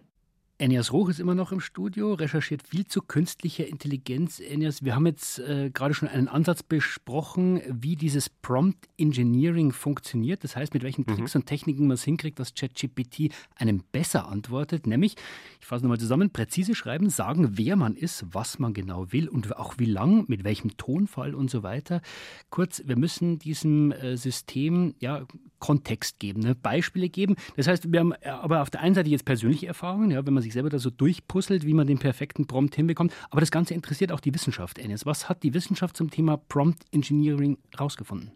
Enias 0.60 0.92
Roch 0.92 1.10
ist 1.10 1.20
immer 1.20 1.36
noch 1.36 1.52
im 1.52 1.60
Studio, 1.60 2.16
recherchiert 2.16 2.68
viel 2.68 2.88
zu 2.88 3.04
künstlicher 3.04 3.68
Intelligenz. 3.68 4.40
Enias, 4.40 4.84
wir 4.84 4.96
haben 4.96 5.06
jetzt 5.06 5.38
äh, 5.38 5.70
gerade 5.70 5.94
schon 5.94 6.08
einen 6.08 6.28
Ansatz 6.28 6.64
besprochen, 6.64 7.62
wie 7.70 7.96
dieses 7.96 8.28
Prompt 8.28 8.90
Engineering 8.98 9.72
funktioniert. 9.72 10.44
Das 10.44 10.56
heißt, 10.56 10.74
mit 10.74 10.82
welchen 10.82 11.06
mhm. 11.08 11.16
Tricks 11.16 11.36
und 11.36 11.46
Techniken 11.46 11.86
man 11.86 11.94
es 11.94 12.04
hinkriegt, 12.04 12.40
dass 12.40 12.56
ChatGPT 12.56 13.32
einem 13.56 13.84
besser 13.92 14.28
antwortet. 14.28 14.88
Nämlich, 14.88 15.16
ich 15.60 15.66
fasse 15.68 15.84
nochmal 15.84 16.00
zusammen, 16.00 16.32
präzise 16.32 16.74
schreiben, 16.74 17.12
sagen, 17.12 17.50
wer 17.52 17.76
man 17.76 17.96
ist, 17.96 18.26
was 18.32 18.58
man 18.58 18.74
genau 18.74 19.12
will 19.12 19.28
und 19.28 19.56
auch 19.56 19.76
wie 19.78 19.86
lang, 19.86 20.26
mit 20.28 20.44
welchem 20.44 20.76
Tonfall 20.76 21.36
und 21.36 21.52
so 21.52 21.62
weiter. 21.62 22.02
Kurz, 22.50 22.82
wir 22.84 22.98
müssen 22.98 23.38
diesem 23.38 23.92
äh, 23.92 24.18
System 24.18 24.96
ja 25.00 25.28
Kontext 25.60 26.20
geben, 26.20 26.42
ne? 26.42 26.56
Beispiele 26.56 27.10
geben. 27.10 27.36
Das 27.56 27.68
heißt, 27.68 27.92
wir 27.92 28.00
haben 28.00 28.14
äh, 28.22 28.30
aber 28.30 28.62
auf 28.62 28.70
der 28.70 28.82
einen 28.82 28.96
Seite 28.96 29.10
jetzt 29.10 29.26
persönliche 29.26 29.68
Erfahrungen, 29.68 30.12
ja, 30.12 30.26
wenn 30.26 30.34
man 30.34 30.44
sich 30.48 30.54
selber 30.54 30.70
da 30.70 30.80
so 30.80 30.89
durchpuzzelt, 30.89 31.66
wie 31.66 31.74
man 31.74 31.88
den 31.88 32.00
perfekten 32.00 32.48
Prompt 32.48 32.75
hinbekommt. 32.75 33.13
Aber 33.30 33.42
das 33.42 33.51
Ganze 33.51 33.74
interessiert 33.74 34.12
auch 34.12 34.20
die 34.20 34.34
Wissenschaft, 34.34 34.80
Enes. 34.80 35.06
Was 35.06 35.30
hat 35.30 35.44
die 35.44 35.54
Wissenschaft 35.54 35.96
zum 35.96 36.10
Thema 36.10 36.38
Prompt 36.38 36.84
Engineering 36.92 37.58
rausgefunden? 37.80 38.32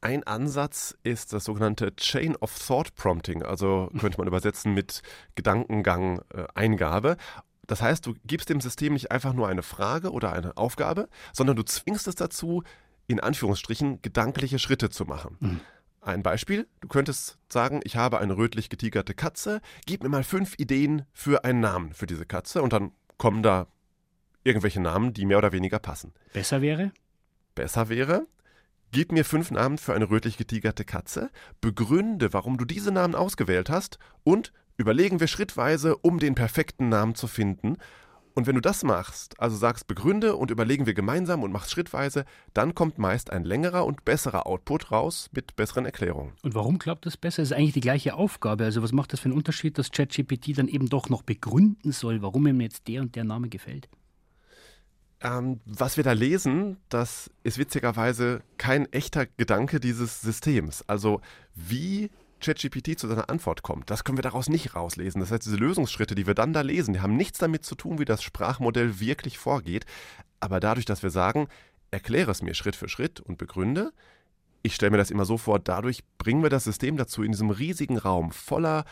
Ein 0.00 0.22
Ansatz 0.24 0.96
ist 1.02 1.32
das 1.32 1.44
sogenannte 1.44 1.94
Chain 1.96 2.36
of 2.36 2.56
Thought 2.64 2.94
Prompting, 2.94 3.42
also 3.42 3.90
könnte 3.98 4.18
man 4.18 4.28
übersetzen 4.28 4.72
mit 4.72 5.02
Gedankengang-Eingabe. 5.34 7.10
Äh, 7.10 7.16
das 7.66 7.82
heißt, 7.82 8.06
du 8.06 8.14
gibst 8.24 8.48
dem 8.48 8.60
System 8.60 8.92
nicht 8.92 9.10
einfach 9.10 9.34
nur 9.34 9.48
eine 9.48 9.62
Frage 9.62 10.12
oder 10.12 10.32
eine 10.32 10.56
Aufgabe, 10.56 11.08
sondern 11.32 11.56
du 11.56 11.64
zwingst 11.64 12.06
es 12.06 12.14
dazu, 12.14 12.62
in 13.08 13.18
Anführungsstrichen 13.18 14.00
gedankliche 14.00 14.58
Schritte 14.60 14.88
zu 14.88 15.04
machen. 15.04 15.36
Mhm. 15.40 15.60
Ein 16.08 16.22
Beispiel, 16.22 16.66
du 16.80 16.88
könntest 16.88 17.36
sagen, 17.50 17.80
ich 17.84 17.96
habe 17.96 18.18
eine 18.18 18.38
rötlich 18.38 18.70
getigerte 18.70 19.12
Katze, 19.12 19.60
gib 19.84 20.02
mir 20.02 20.08
mal 20.08 20.24
fünf 20.24 20.54
Ideen 20.58 21.04
für 21.12 21.44
einen 21.44 21.60
Namen 21.60 21.92
für 21.92 22.06
diese 22.06 22.24
Katze 22.24 22.62
und 22.62 22.72
dann 22.72 22.92
kommen 23.18 23.42
da 23.42 23.66
irgendwelche 24.42 24.80
Namen, 24.80 25.12
die 25.12 25.26
mehr 25.26 25.36
oder 25.36 25.52
weniger 25.52 25.78
passen. 25.78 26.14
Besser 26.32 26.62
wäre? 26.62 26.92
Besser 27.54 27.90
wäre, 27.90 28.26
Gib 28.90 29.12
mir 29.12 29.26
fünf 29.26 29.50
Namen 29.50 29.76
für 29.76 29.92
eine 29.92 30.08
rötlich 30.08 30.38
getigerte 30.38 30.82
Katze, 30.86 31.30
begründe, 31.60 32.32
warum 32.32 32.56
du 32.56 32.64
diese 32.64 32.90
Namen 32.90 33.14
ausgewählt 33.14 33.68
hast 33.68 33.98
und 34.24 34.54
überlegen 34.78 35.20
wir 35.20 35.26
schrittweise, 35.26 35.94
um 35.98 36.18
den 36.18 36.34
perfekten 36.34 36.88
Namen 36.88 37.14
zu 37.14 37.26
finden. 37.26 37.76
Und 38.38 38.46
wenn 38.46 38.54
du 38.54 38.60
das 38.60 38.84
machst, 38.84 39.34
also 39.40 39.56
sagst, 39.56 39.88
begründe 39.88 40.36
und 40.36 40.52
überlegen 40.52 40.86
wir 40.86 40.94
gemeinsam 40.94 41.42
und 41.42 41.50
machst 41.50 41.72
schrittweise, 41.72 42.24
dann 42.54 42.72
kommt 42.72 42.96
meist 42.96 43.30
ein 43.30 43.42
längerer 43.42 43.84
und 43.84 44.04
besserer 44.04 44.46
Output 44.46 44.92
raus 44.92 45.28
mit 45.32 45.56
besseren 45.56 45.84
Erklärungen. 45.84 46.34
Und 46.44 46.54
warum 46.54 46.78
klappt 46.78 47.04
das 47.04 47.16
besser? 47.16 47.42
Das 47.42 47.50
ist 47.50 47.56
eigentlich 47.56 47.72
die 47.72 47.80
gleiche 47.80 48.14
Aufgabe. 48.14 48.62
Also 48.62 48.80
was 48.80 48.92
macht 48.92 49.12
das 49.12 49.18
für 49.18 49.24
einen 49.24 49.36
Unterschied, 49.36 49.76
dass 49.76 49.90
ChatGPT 49.90 50.56
dann 50.56 50.68
eben 50.68 50.88
doch 50.88 51.08
noch 51.08 51.22
begründen 51.22 51.90
soll, 51.90 52.22
warum 52.22 52.46
ihm 52.46 52.60
jetzt 52.60 52.86
der 52.86 53.00
und 53.00 53.16
der 53.16 53.24
Name 53.24 53.48
gefällt? 53.48 53.88
Ähm, 55.20 55.58
was 55.66 55.96
wir 55.96 56.04
da 56.04 56.12
lesen, 56.12 56.76
das 56.90 57.32
ist 57.42 57.58
witzigerweise 57.58 58.42
kein 58.56 58.86
echter 58.92 59.26
Gedanke 59.26 59.80
dieses 59.80 60.20
Systems. 60.20 60.84
Also 60.86 61.22
wie 61.56 62.08
ChatGPT 62.40 62.98
zu 62.98 63.08
seiner 63.08 63.30
Antwort 63.30 63.62
kommt. 63.62 63.90
Das 63.90 64.04
können 64.04 64.18
wir 64.18 64.22
daraus 64.22 64.48
nicht 64.48 64.74
rauslesen. 64.74 65.20
Das 65.20 65.30
heißt, 65.30 65.44
diese 65.44 65.56
Lösungsschritte, 65.56 66.14
die 66.14 66.26
wir 66.26 66.34
dann 66.34 66.52
da 66.52 66.60
lesen, 66.60 66.94
die 66.94 67.00
haben 67.00 67.16
nichts 67.16 67.38
damit 67.38 67.64
zu 67.64 67.74
tun, 67.74 67.98
wie 67.98 68.04
das 68.04 68.22
Sprachmodell 68.22 69.00
wirklich 69.00 69.38
vorgeht. 69.38 69.86
Aber 70.40 70.60
dadurch, 70.60 70.86
dass 70.86 71.02
wir 71.02 71.10
sagen, 71.10 71.48
erkläre 71.90 72.30
es 72.30 72.42
mir 72.42 72.54
Schritt 72.54 72.76
für 72.76 72.88
Schritt 72.88 73.20
und 73.20 73.38
begründe, 73.38 73.92
ich 74.62 74.74
stelle 74.74 74.90
mir 74.90 74.98
das 74.98 75.10
immer 75.10 75.24
so 75.24 75.38
vor, 75.38 75.58
dadurch 75.58 76.02
bringen 76.18 76.42
wir 76.42 76.50
das 76.50 76.64
System 76.64 76.96
dazu, 76.96 77.22
in 77.22 77.32
diesem 77.32 77.50
riesigen 77.50 77.96
Raum 77.96 78.32
voller 78.32 78.84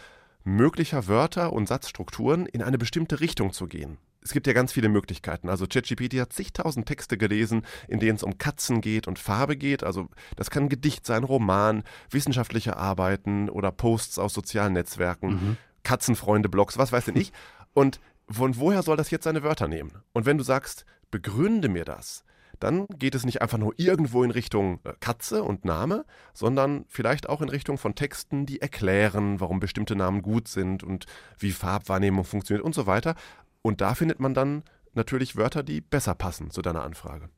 möglicher 0.44 1.08
Wörter 1.08 1.52
und 1.52 1.66
Satzstrukturen 1.66 2.46
in 2.46 2.62
eine 2.62 2.78
bestimmte 2.78 3.20
Richtung 3.20 3.52
zu 3.52 3.66
gehen 3.66 3.98
es 4.26 4.32
gibt 4.32 4.48
ja 4.48 4.52
ganz 4.52 4.72
viele 4.72 4.88
Möglichkeiten. 4.88 5.48
Also 5.48 5.66
ChatGPT 5.68 6.14
hat 6.20 6.32
zigtausend 6.32 6.86
Texte 6.86 7.16
gelesen, 7.16 7.62
in 7.86 8.00
denen 8.00 8.16
es 8.16 8.24
um 8.24 8.38
Katzen 8.38 8.80
geht 8.80 9.06
und 9.06 9.20
Farbe 9.20 9.56
geht. 9.56 9.84
Also 9.84 10.08
das 10.34 10.50
kann 10.50 10.64
ein 10.64 10.68
Gedicht 10.68 11.06
sein, 11.06 11.22
Roman, 11.22 11.84
wissenschaftliche 12.10 12.76
Arbeiten 12.76 13.48
oder 13.48 13.70
Posts 13.70 14.18
aus 14.18 14.34
sozialen 14.34 14.72
Netzwerken, 14.72 15.28
mhm. 15.28 15.56
Katzenfreunde, 15.84 16.48
Blogs, 16.48 16.76
was 16.76 16.90
weiß 16.90 17.04
denn 17.04 17.16
ich. 17.16 17.32
Und 17.72 18.00
von 18.28 18.56
woher 18.56 18.82
soll 18.82 18.96
das 18.96 19.12
jetzt 19.12 19.22
seine 19.22 19.44
Wörter 19.44 19.68
nehmen? 19.68 19.92
Und 20.12 20.26
wenn 20.26 20.38
du 20.38 20.42
sagst, 20.42 20.84
begründe 21.12 21.68
mir 21.68 21.84
das, 21.84 22.24
dann 22.58 22.86
geht 22.88 23.14
es 23.14 23.24
nicht 23.24 23.42
einfach 23.42 23.58
nur 23.58 23.74
irgendwo 23.76 24.24
in 24.24 24.30
Richtung 24.30 24.80
äh, 24.84 24.94
Katze 24.98 25.42
und 25.44 25.64
Name, 25.64 26.04
sondern 26.32 26.84
vielleicht 26.88 27.28
auch 27.28 27.42
in 27.42 27.48
Richtung 27.48 27.78
von 27.78 27.94
Texten, 27.94 28.46
die 28.46 28.60
erklären, 28.60 29.40
warum 29.40 29.60
bestimmte 29.60 29.94
Namen 29.94 30.22
gut 30.22 30.48
sind 30.48 30.82
und 30.82 31.06
wie 31.38 31.52
Farbwahrnehmung 31.52 32.24
funktioniert 32.24 32.64
und 32.64 32.74
so 32.74 32.86
weiter. 32.86 33.14
Und 33.66 33.80
da 33.80 33.96
findet 33.96 34.20
man 34.20 34.32
dann 34.32 34.62
natürlich 34.94 35.34
Wörter, 35.34 35.64
die 35.64 35.80
besser 35.80 36.14
passen 36.14 36.52
zu 36.52 36.62
deiner 36.62 36.84
Anfrage. 36.84 37.30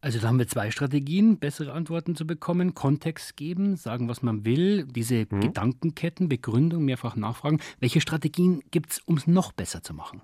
Also 0.00 0.20
da 0.20 0.28
haben 0.28 0.38
wir 0.38 0.46
zwei 0.46 0.70
Strategien, 0.70 1.40
bessere 1.40 1.72
Antworten 1.72 2.14
zu 2.14 2.28
bekommen, 2.28 2.74
Kontext 2.74 3.36
geben, 3.36 3.74
sagen, 3.74 4.08
was 4.08 4.22
man 4.22 4.44
will, 4.44 4.86
diese 4.86 5.26
mhm. 5.28 5.40
Gedankenketten, 5.40 6.28
Begründung, 6.28 6.84
mehrfach 6.84 7.16
nachfragen. 7.16 7.58
Welche 7.80 8.00
Strategien 8.00 8.62
gibt 8.70 8.92
es, 8.92 9.00
um 9.00 9.16
es 9.16 9.26
noch 9.26 9.50
besser 9.50 9.82
zu 9.82 9.94
machen? 9.94 10.22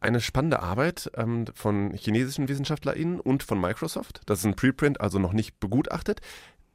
Eine 0.00 0.20
spannende 0.20 0.60
Arbeit 0.60 1.08
ähm, 1.14 1.44
von 1.54 1.92
chinesischen 1.92 2.48
WissenschaftlerInnen 2.48 3.20
und 3.20 3.44
von 3.44 3.60
Microsoft. 3.60 4.22
Das 4.26 4.40
ist 4.40 4.46
ein 4.46 4.56
Preprint, 4.56 5.00
also 5.00 5.20
noch 5.20 5.34
nicht 5.34 5.60
begutachtet. 5.60 6.20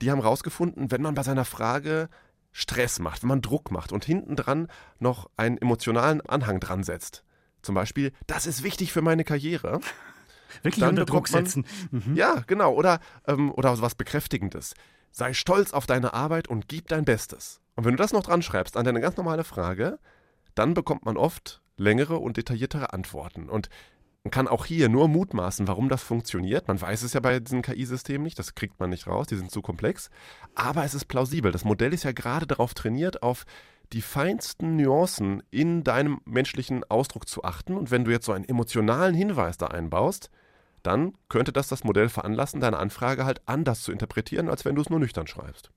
Die 0.01 0.09
haben 0.09 0.21
herausgefunden, 0.21 0.89
wenn 0.89 1.01
man 1.01 1.15
bei 1.15 1.23
seiner 1.23 1.43
Frage 1.43 2.07
Stress 2.53 2.99
macht, 2.99 3.23
wenn 3.23 3.29
man 3.29 3.41
Druck 3.41 3.71
macht 3.71 3.91
und 3.91 4.05
hinten 4.05 4.37
dran 4.37 4.69
noch 4.99 5.29
einen 5.35 5.57
emotionalen 5.57 6.21
Anhang 6.21 6.61
dran 6.61 6.83
setzt, 6.83 7.25
zum 7.61 7.75
Beispiel, 7.75 8.11
das 8.27 8.45
ist 8.45 8.63
wichtig 8.63 8.91
für 8.91 9.01
meine 9.01 9.23
Karriere. 9.23 9.79
Wirklich 10.63 10.83
unter 10.83 11.05
Druck 11.05 11.27
setzen. 11.27 11.65
Mhm. 11.91 12.15
Ja, 12.15 12.43
genau. 12.45 12.73
Oder, 12.73 12.99
ähm, 13.27 13.51
oder 13.51 13.81
was 13.81 13.95
Bekräftigendes. 13.95 14.73
Sei 15.11 15.33
stolz 15.33 15.73
auf 15.73 15.85
deine 15.85 16.13
Arbeit 16.13 16.47
und 16.47 16.67
gib 16.67 16.87
dein 16.87 17.05
Bestes. 17.05 17.61
Und 17.75 17.85
wenn 17.85 17.91
du 17.91 17.97
das 17.97 18.13
noch 18.13 18.23
dran 18.23 18.41
schreibst 18.41 18.77
an 18.77 18.85
deine 18.85 19.01
ganz 19.01 19.17
normale 19.17 19.43
Frage, 19.43 19.99
dann 20.55 20.73
bekommt 20.73 21.05
man 21.05 21.17
oft 21.17 21.61
längere 21.77 22.17
und 22.17 22.37
detailliertere 22.37 22.93
Antworten. 22.93 23.49
Und 23.49 23.69
man 24.23 24.31
kann 24.31 24.47
auch 24.47 24.65
hier 24.65 24.87
nur 24.87 25.07
mutmaßen, 25.07 25.67
warum 25.67 25.89
das 25.89 26.03
funktioniert. 26.03 26.67
Man 26.67 26.79
weiß 26.79 27.01
es 27.01 27.13
ja 27.13 27.19
bei 27.19 27.39
diesen 27.39 27.63
KI-Systemen 27.63 28.23
nicht, 28.23 28.37
das 28.37 28.53
kriegt 28.53 28.79
man 28.79 28.91
nicht 28.91 29.07
raus, 29.07 29.27
die 29.27 29.35
sind 29.35 29.49
zu 29.49 29.61
komplex. 29.61 30.09
Aber 30.53 30.83
es 30.83 30.93
ist 30.93 31.05
plausibel. 31.05 31.51
Das 31.51 31.65
Modell 31.65 31.93
ist 31.93 32.03
ja 32.03 32.11
gerade 32.11 32.45
darauf 32.45 32.73
trainiert, 32.73 33.23
auf 33.23 33.45
die 33.93 34.01
feinsten 34.01 34.77
Nuancen 34.77 35.43
in 35.51 35.83
deinem 35.83 36.21
menschlichen 36.25 36.83
Ausdruck 36.89 37.27
zu 37.27 37.43
achten. 37.43 37.75
Und 37.75 37.91
wenn 37.91 38.05
du 38.05 38.11
jetzt 38.11 38.25
so 38.25 38.31
einen 38.31 38.45
emotionalen 38.45 39.15
Hinweis 39.15 39.57
da 39.57 39.67
einbaust, 39.67 40.29
dann 40.83 41.13
könnte 41.29 41.51
das 41.51 41.67
das 41.67 41.83
Modell 41.83 42.09
veranlassen, 42.09 42.59
deine 42.59 42.77
Anfrage 42.77 43.25
halt 43.25 43.41
anders 43.45 43.81
zu 43.81 43.91
interpretieren, 43.91 44.49
als 44.49 44.65
wenn 44.65 44.75
du 44.75 44.81
es 44.81 44.89
nur 44.89 44.99
nüchtern 44.99 45.27
schreibst. 45.27 45.71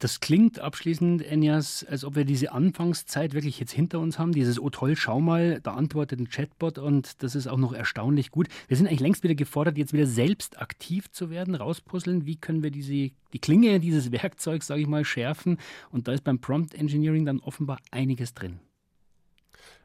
Das 0.00 0.20
klingt 0.20 0.60
abschließend, 0.60 1.20
Enjas, 1.20 1.84
als 1.84 2.06
ob 2.06 2.16
wir 2.16 2.24
diese 2.24 2.52
Anfangszeit 2.52 3.34
wirklich 3.34 3.60
jetzt 3.60 3.72
hinter 3.72 4.00
uns 4.00 4.18
haben. 4.18 4.32
Dieses, 4.32 4.58
oh 4.58 4.70
toll, 4.70 4.96
schau 4.96 5.20
mal, 5.20 5.60
da 5.60 5.74
antwortet 5.74 6.18
ein 6.18 6.30
Chatbot 6.30 6.78
und 6.78 7.22
das 7.22 7.34
ist 7.34 7.46
auch 7.46 7.58
noch 7.58 7.74
erstaunlich 7.74 8.30
gut. 8.30 8.48
Wir 8.66 8.78
sind 8.78 8.86
eigentlich 8.86 9.00
längst 9.00 9.22
wieder 9.24 9.34
gefordert, 9.34 9.76
jetzt 9.76 9.92
wieder 9.92 10.06
selbst 10.06 10.58
aktiv 10.58 11.10
zu 11.10 11.28
werden, 11.28 11.54
rauspuzzeln. 11.54 12.24
Wie 12.24 12.36
können 12.36 12.62
wir 12.62 12.70
diese, 12.70 13.10
die 13.34 13.38
Klinge 13.42 13.78
dieses 13.78 14.10
Werkzeugs, 14.10 14.66
sage 14.66 14.80
ich 14.80 14.88
mal, 14.88 15.04
schärfen? 15.04 15.58
Und 15.90 16.08
da 16.08 16.12
ist 16.12 16.24
beim 16.24 16.40
Prompt 16.40 16.74
Engineering 16.74 17.26
dann 17.26 17.40
offenbar 17.40 17.78
einiges 17.90 18.32
drin. 18.32 18.58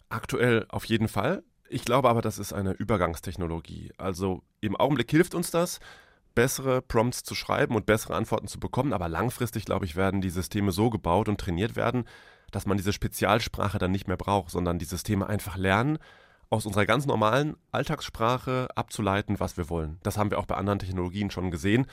Aktuell 0.07 0.65
auf 0.69 0.85
jeden 0.85 1.09
Fall. 1.09 1.43
Ich 1.67 1.83
glaube 1.83 2.07
aber, 2.07 2.21
das 2.21 2.39
ist 2.39 2.53
eine 2.53 2.71
Übergangstechnologie. 2.71 3.91
Also 3.97 4.43
im 4.61 4.77
Augenblick 4.77 5.11
hilft 5.11 5.35
uns 5.35 5.51
das 5.51 5.81
bessere 6.35 6.81
Prompts 6.81 7.23
zu 7.23 7.33
schreiben 7.33 7.75
und 7.75 7.85
bessere 7.85 8.15
Antworten 8.15 8.47
zu 8.47 8.59
bekommen. 8.59 8.93
Aber 8.93 9.09
langfristig, 9.09 9.65
glaube 9.65 9.85
ich, 9.85 9.95
werden 9.95 10.21
die 10.21 10.29
Systeme 10.29 10.71
so 10.71 10.89
gebaut 10.89 11.29
und 11.29 11.39
trainiert 11.39 11.75
werden, 11.75 12.05
dass 12.51 12.65
man 12.65 12.77
diese 12.77 12.93
Spezialsprache 12.93 13.79
dann 13.79 13.91
nicht 13.91 14.07
mehr 14.07 14.17
braucht, 14.17 14.51
sondern 14.51 14.79
die 14.79 14.85
Systeme 14.85 15.27
einfach 15.27 15.57
lernen, 15.57 15.97
aus 16.49 16.65
unserer 16.65 16.85
ganz 16.85 17.05
normalen 17.05 17.57
Alltagssprache 17.71 18.67
abzuleiten, 18.75 19.39
was 19.39 19.57
wir 19.57 19.69
wollen. 19.69 19.99
Das 20.03 20.17
haben 20.17 20.29
wir 20.29 20.39
auch 20.39 20.45
bei 20.45 20.55
anderen 20.55 20.79
Technologien 20.79 21.31
schon 21.31 21.51
gesehen. 21.51 21.87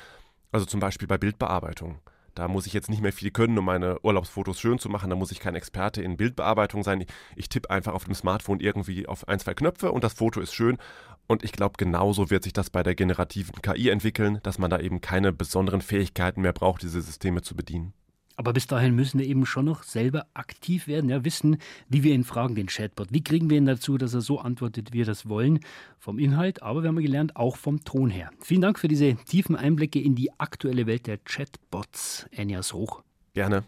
Also 0.51 0.67
zum 0.67 0.81
Beispiel 0.81 1.09
bei 1.09 1.17
Bildbearbeitung. 1.17 2.01
Da 2.35 2.49
muss 2.49 2.67
ich 2.67 2.73
jetzt 2.73 2.89
nicht 2.89 3.03
mehr 3.03 3.13
viel 3.13 3.31
können, 3.31 3.59
um 3.59 3.65
meine 3.65 4.01
Urlaubsfotos 4.01 4.59
schön 4.59 4.79
zu 4.79 4.89
machen. 4.89 5.11
Da 5.11 5.17
muss 5.17 5.33
ich 5.33 5.41
kein 5.41 5.55
Experte 5.55 6.03
in 6.03 6.17
Bildbearbeitung 6.17 6.83
sein. 6.83 7.05
Ich, 7.37 7.49
tippe 7.49 7.69
einfach 7.69 7.93
auf 7.93 8.05
dem 8.05 8.15
Smartphone 8.15 8.61
irgendwie 8.61 9.07
auf 9.07 9.29
ein, 9.29 9.39
zwei 9.39 9.53
Knöpfe 9.53 9.93
und 9.93 10.03
das 10.03 10.15
Foto 10.15 10.41
ist 10.41 10.55
schön. 10.55 10.79
Und 11.27 11.45
ich 11.45 11.53
glaube, 11.53 11.75
genauso 11.79 12.31
wird 12.31 12.45
sich 12.45 12.53
das 12.53 12.71
bei 12.71 12.83
der 12.83 12.95
generativen 12.95 13.63
KI 13.63 13.89
entwickeln, 13.89 14.41
dass 14.43 14.59
man 14.59 14.71
da 14.71 14.79
eben 14.79 15.01
keine 15.01 15.33
besonderen 15.33 15.81
Fähigkeiten 15.81 16.43
mehr 16.43 16.53
braucht, 16.53 16.83
diese 16.83 17.01
Systeme 17.01 17.43
zu 17.43 17.55
bedienen. 17.55 17.95
Aber 18.37 18.53
bis 18.53 18.67
dahin 18.67 18.95
müssen 18.95 19.21
wir 19.21 19.27
eben 19.27 19.47
schon 19.47 19.67
noch 19.67 19.83
selber 19.83 20.27
aktiv 20.35 20.87
werden, 20.87 21.11
ja, 21.11 21.25
wissen, 21.25 21.59
wie 21.89 22.03
wir 22.03 22.15
ihn 22.15 22.25
fragen, 22.25 22.55
den 22.55 22.67
Chatbot. 22.67 23.09
Wie 23.13 23.23
kriegen 23.23 23.51
wir 23.51 23.59
ihn 23.59 23.67
dazu, 23.67 23.99
dass 23.99 24.15
er 24.15 24.21
so 24.21 24.39
antwortet, 24.39 24.93
wie 24.93 24.99
wir 24.99 25.05
das 25.05 25.29
wollen? 25.29 25.61
Vom 25.99 26.19
Inhalt, 26.19 26.63
aber 26.63 26.83
wir 26.83 26.89
haben 26.89 26.97
gelernt, 26.97 27.37
auch 27.37 27.57
vom 27.57 27.85
Ton 27.85 28.11
her. 28.11 28.31
Vielen 28.41 28.63
Dank 28.63 28.79
für 28.79 28.89
diese 28.89 29.15
tiefen 29.15 29.55
Einblicke 29.55 30.01
in 30.01 30.15
die 30.15 30.33
aktuelle 30.39 30.87
Welt 30.87 31.07
der 31.07 31.19
Chatbots. 31.19 32.27
Enjas 32.31 32.73
Hoch. 32.73 33.03
Gerne. 33.35 33.65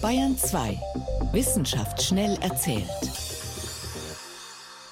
Bayern 0.00 0.36
2. 0.36 0.78
Wissenschaft 1.32 2.02
schnell 2.02 2.38
erzählt. 2.40 3.31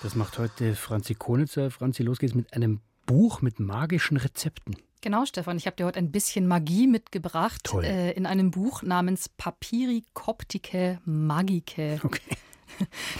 Das 0.02 0.14
macht 0.14 0.38
heute 0.38 0.74
Franzi 0.74 1.14
Konitzer. 1.14 1.70
Franzi, 1.70 2.02
los 2.02 2.18
geht's 2.18 2.34
mit 2.34 2.54
einem 2.54 2.80
Buch 3.04 3.42
mit 3.42 3.60
magischen 3.60 4.16
Rezepten. 4.16 4.76
Genau, 5.02 5.26
Stefan. 5.26 5.58
Ich 5.58 5.66
habe 5.66 5.76
dir 5.76 5.84
heute 5.84 5.98
ein 5.98 6.10
bisschen 6.10 6.46
Magie 6.46 6.86
mitgebracht 6.86 7.72
äh, 7.82 8.12
in 8.12 8.24
einem 8.24 8.50
Buch 8.50 8.82
namens 8.82 9.28
Papiri 9.28 10.04
Copticae 10.14 11.00
Magicae. 11.04 12.00
Okay. 12.02 12.20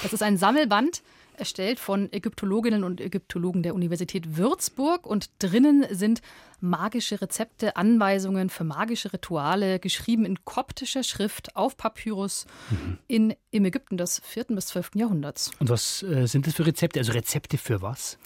Das 0.02 0.14
ist 0.14 0.22
ein 0.22 0.38
Sammelband, 0.38 1.02
erstellt 1.40 1.80
von 1.80 2.12
Ägyptologinnen 2.12 2.84
und 2.84 3.00
Ägyptologen 3.00 3.62
der 3.62 3.74
Universität 3.74 4.36
Würzburg. 4.36 5.06
Und 5.06 5.30
drinnen 5.40 5.86
sind 5.90 6.22
magische 6.60 7.20
Rezepte, 7.20 7.76
Anweisungen 7.76 8.50
für 8.50 8.64
magische 8.64 9.12
Rituale, 9.12 9.80
geschrieben 9.80 10.24
in 10.24 10.44
koptischer 10.44 11.02
Schrift 11.02 11.56
auf 11.56 11.76
Papyrus 11.76 12.46
mhm. 12.70 12.98
in, 13.08 13.34
im 13.50 13.64
Ägypten 13.64 13.96
des 13.96 14.20
4. 14.24 14.44
bis 14.50 14.66
12. 14.66 14.90
Jahrhunderts. 14.94 15.50
Und 15.58 15.70
was 15.70 16.02
äh, 16.02 16.26
sind 16.26 16.46
das 16.46 16.54
für 16.54 16.66
Rezepte? 16.66 17.00
Also 17.00 17.12
Rezepte 17.12 17.58
für 17.58 17.82
was? 17.82 18.18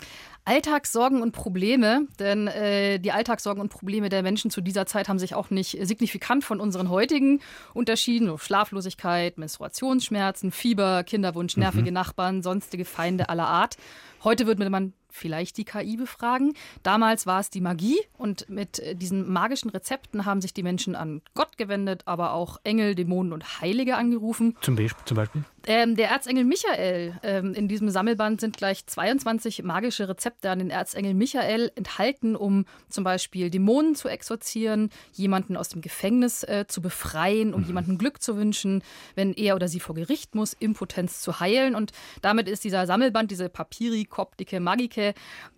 Alltagssorgen 0.47 1.23
und 1.23 1.33
Probleme, 1.33 2.07
denn 2.19 2.49
äh, 2.49 2.99
die 2.99 3.13
Alltagssorgen 3.13 3.63
und 3.63 3.71
Probleme 3.71 4.11
der 4.11 4.23
Menschen 4.23 4.51
zu 4.51 4.61
dieser 4.61 4.85
Zeit 4.85 5.09
haben 5.09 5.19
sich 5.19 5.35
auch 5.35 5.49
nicht 5.49 5.79
signifikant 5.81 6.45
von 6.45 6.61
unseren 6.61 6.91
heutigen 6.91 7.41
unterschieden. 7.73 8.37
Schlaflosigkeit, 8.39 9.39
Menstruationsschmerzen, 9.39 10.53
Fieber, 10.53 11.03
Kinderwunsch, 11.05 11.57
nervige 11.57 11.91
mhm. 11.91 11.95
Nachbarn, 11.95 12.43
sonstige 12.43 12.85
Feinde 12.85 13.31
aller 13.31 13.47
Art. 13.47 13.77
Heute 14.23 14.47
würde 14.47 14.69
man 14.69 14.93
vielleicht 15.15 15.57
die 15.57 15.65
KI 15.65 15.97
befragen. 15.97 16.55
Damals 16.83 17.27
war 17.27 17.41
es 17.41 17.51
die 17.51 17.61
Magie 17.61 17.99
und 18.19 18.49
mit 18.49 18.79
äh, 18.81 18.95
diesen 18.97 19.31
magischen 19.31 19.71
Rezepten 19.71 20.25
haben 20.25 20.41
sich 20.41 20.53
die 20.53 20.63
Menschen 20.63 20.97
an 20.97 21.23
Gott 21.35 21.57
gewendet, 21.57 22.03
aber 22.07 22.33
auch 22.33 22.61
Engel, 22.65 22.95
Dämonen 22.95 23.33
und 23.33 23.61
Heilige 23.61 23.97
angerufen. 23.97 24.57
Zum, 24.61 24.77
Be 24.77 24.89
zum 25.05 25.17
Beispiel? 25.17 25.45
Ähm, 25.67 25.97
der 25.97 26.11
Erzengel 26.11 26.45
Michael. 26.45 27.19
Ähm, 27.23 27.55
in 27.55 27.69
diesem 27.69 27.89
Sammelband 27.89 28.41
sind 28.41 28.57
gleich 28.57 28.87
22 28.87 29.63
magische 29.63 30.09
Rezepte 30.09 30.51
an 30.51 30.59
den 30.59 30.71
Erzengel 30.71 31.15
Michael 31.15 31.73
enthalten, 31.75 32.37
um 32.37 32.67
zum 32.89 33.05
Beispiel 33.05 33.51
Dämonen 33.51 33.95
zu 33.95 34.09
exorzieren, 34.09 34.91
jemanden 35.13 35.57
aus 35.57 35.71
dem 35.71 35.81
Gefängnis 35.81 36.43
äh, 36.43 36.67
zu 36.69 36.83
befreien, 36.83 37.55
um 37.55 37.63
mhm. 37.63 37.67
jemandem 37.67 37.99
Glück 37.99 38.23
zu 38.23 38.37
wünschen, 38.37 38.83
wenn 39.15 39.33
er 39.33 39.55
oder 39.55 39.69
sie 39.69 39.81
vor 39.81 39.95
Gericht 39.95 40.35
muss, 40.35 40.53
Impotenz 40.53 41.21
zu 41.21 41.41
heilen. 41.41 41.75
Und 41.75 41.93
damit 42.21 42.49
ist 42.49 42.65
dieser 42.65 42.87
Sammelband, 42.87 43.31
diese 43.31 43.49
Papiri, 43.49 44.05
Koptike, 44.05 44.61
Magike, 44.61 45.04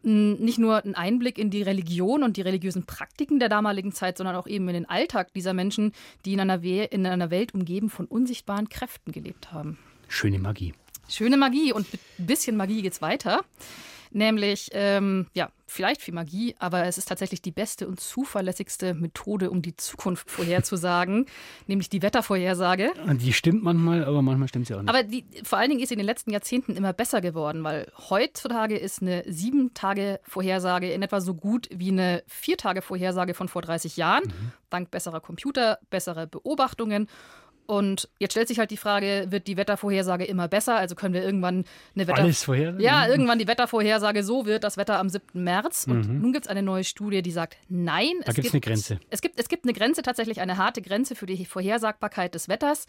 nicht 0.03 0.59
nur 0.59 0.85
ein 0.85 0.95
Einblick 0.95 1.39
in 1.39 1.51
die 1.51 1.63
Religion 1.63 2.23
und 2.23 2.37
die 2.37 2.43
religiösen 2.43 2.87
Praktiken 2.87 3.39
der 3.39 3.49
damaligen 3.49 3.93
Zeit, 3.93 4.19
sondern 4.19 4.37
auch 4.37 4.47
eben 4.47 4.67
in 4.69 4.75
den 4.75 4.89
Alltag 4.89 5.33
dieser 5.35 5.55
Menschen, 5.55 5.93
die 6.25 6.33
in 6.33 6.41
einer, 6.41 6.63
We 6.63 6.85
in 6.85 7.07
einer 7.07 7.31
Welt 7.31 7.55
umgeben 7.55 7.91
von 7.91 8.07
unsichtbaren 8.07 8.69
Kräften 8.69 9.13
gelebt 9.13 9.53
haben. 9.53 9.79
Schöne 10.09 10.39
Magie. 10.39 10.75
Schöne 11.09 11.37
Magie 11.37 11.73
und 11.73 11.93
mit 11.93 12.01
ein 12.19 12.27
bisschen 12.27 12.57
Magie 12.57 12.83
geht's 12.83 13.01
weiter. 13.01 13.45
Nämlich, 14.11 14.71
ähm, 14.73 15.27
ja, 15.35 15.51
vielleicht 15.67 16.01
viel 16.01 16.15
Magie, 16.15 16.55
aber 16.59 16.85
es 16.85 16.97
ist 16.97 17.09
tatsächlich 17.09 17.43
die 17.43 17.51
beste 17.51 17.89
und 17.89 18.01
zuverlässigste 18.01 18.95
Methode, 18.95 19.51
um 19.51 19.63
die 19.63 19.77
Zukunft 19.77 20.31
vorherzusagen, 20.31 21.27
nämlich 21.67 21.89
die 21.89 22.03
Wettervorhersage. 22.03 22.93
Die 23.21 23.33
stimmt 23.33 23.65
manchmal, 23.65 24.05
aber 24.05 24.23
manchmal 24.23 24.49
stimmt 24.49 24.69
sie 24.69 24.75
auch 24.75 24.81
nicht. 24.81 24.89
Aber 24.89 25.03
die, 25.03 25.25
vor 25.43 25.59
allen 25.59 25.71
Dingen 25.71 25.83
ist 25.83 25.89
sie 25.89 25.95
in 25.95 25.99
den 25.99 26.07
letzten 26.07 26.31
Jahrzehnten 26.31 26.77
immer 26.77 26.93
besser 26.93 27.21
geworden, 27.21 27.65
weil 27.65 27.91
heutzutage 28.09 28.77
ist 28.77 29.03
eine 29.03 29.25
Sieben-Tage-Vorhersage 29.27 30.93
in 30.93 31.03
etwa 31.03 31.21
so 31.21 31.35
gut 31.35 31.69
wie 31.73 31.91
eine 31.91 32.23
Vier-Tage-Vorhersage 32.29 33.35
von 33.35 33.49
vor 33.49 33.63
30 33.63 33.97
Jahren, 33.97 34.25
mhm. 34.25 34.53
dank 34.71 34.91
besserer 34.91 35.21
Computer, 35.21 35.79
besserer 35.91 36.27
Beobachtungen. 36.27 37.09
Und 37.67 38.09
jetzt 38.19 38.33
stellt 38.33 38.49
sich 38.49 38.59
halt 38.59 38.71
die 38.71 38.77
Frage, 38.77 39.27
wird 39.31 39.47
die 39.47 39.57
Wettervorhersage 39.57 40.25
immer 40.25 40.49
besser? 40.49 40.77
Also 40.77 40.95
können 40.95 41.15
wir 41.15 41.23
irgendwann 41.23 41.65
eine 41.95 42.07
Wetter 42.07 42.23
Alles 42.23 42.45
vorher? 42.45 42.75
Ja, 42.79 43.09
irgendwann 43.09 43.39
die 43.39 43.49
Wettervorhersage 43.49 44.23
so 44.23 44.47
wird 44.47 44.65
das 44.65 44.77
Wetter 44.77 44.99
am 44.99 45.09
7. 45.09 45.43
März. 45.43 45.87
Und 45.89 46.09
mhm. 46.09 46.21
nun 46.21 46.33
gibt 46.33 46.47
es 46.47 46.51
eine 46.51 46.63
neue 46.63 46.85
Studie, 46.85 47.23
die 47.23 47.31
sagt, 47.31 47.57
nein. 47.69 48.13
Da 48.25 48.33
gibt 48.33 48.47
es 48.47 48.53
eine 48.53 48.61
Grenze. 48.61 49.01
Es 49.11 49.21
gibt, 49.21 49.39
es 49.39 49.49
gibt 49.49 49.65
eine 49.65 49.73
Grenze, 49.73 50.03
tatsächlich 50.03 50.41
eine 50.41 50.57
harte 50.57 50.83
Grenze 50.83 51.15
für 51.15 51.27
die 51.27 51.45
Vorhersagbarkeit 51.45 52.35
des 52.35 52.49
Wetters. 52.49 52.87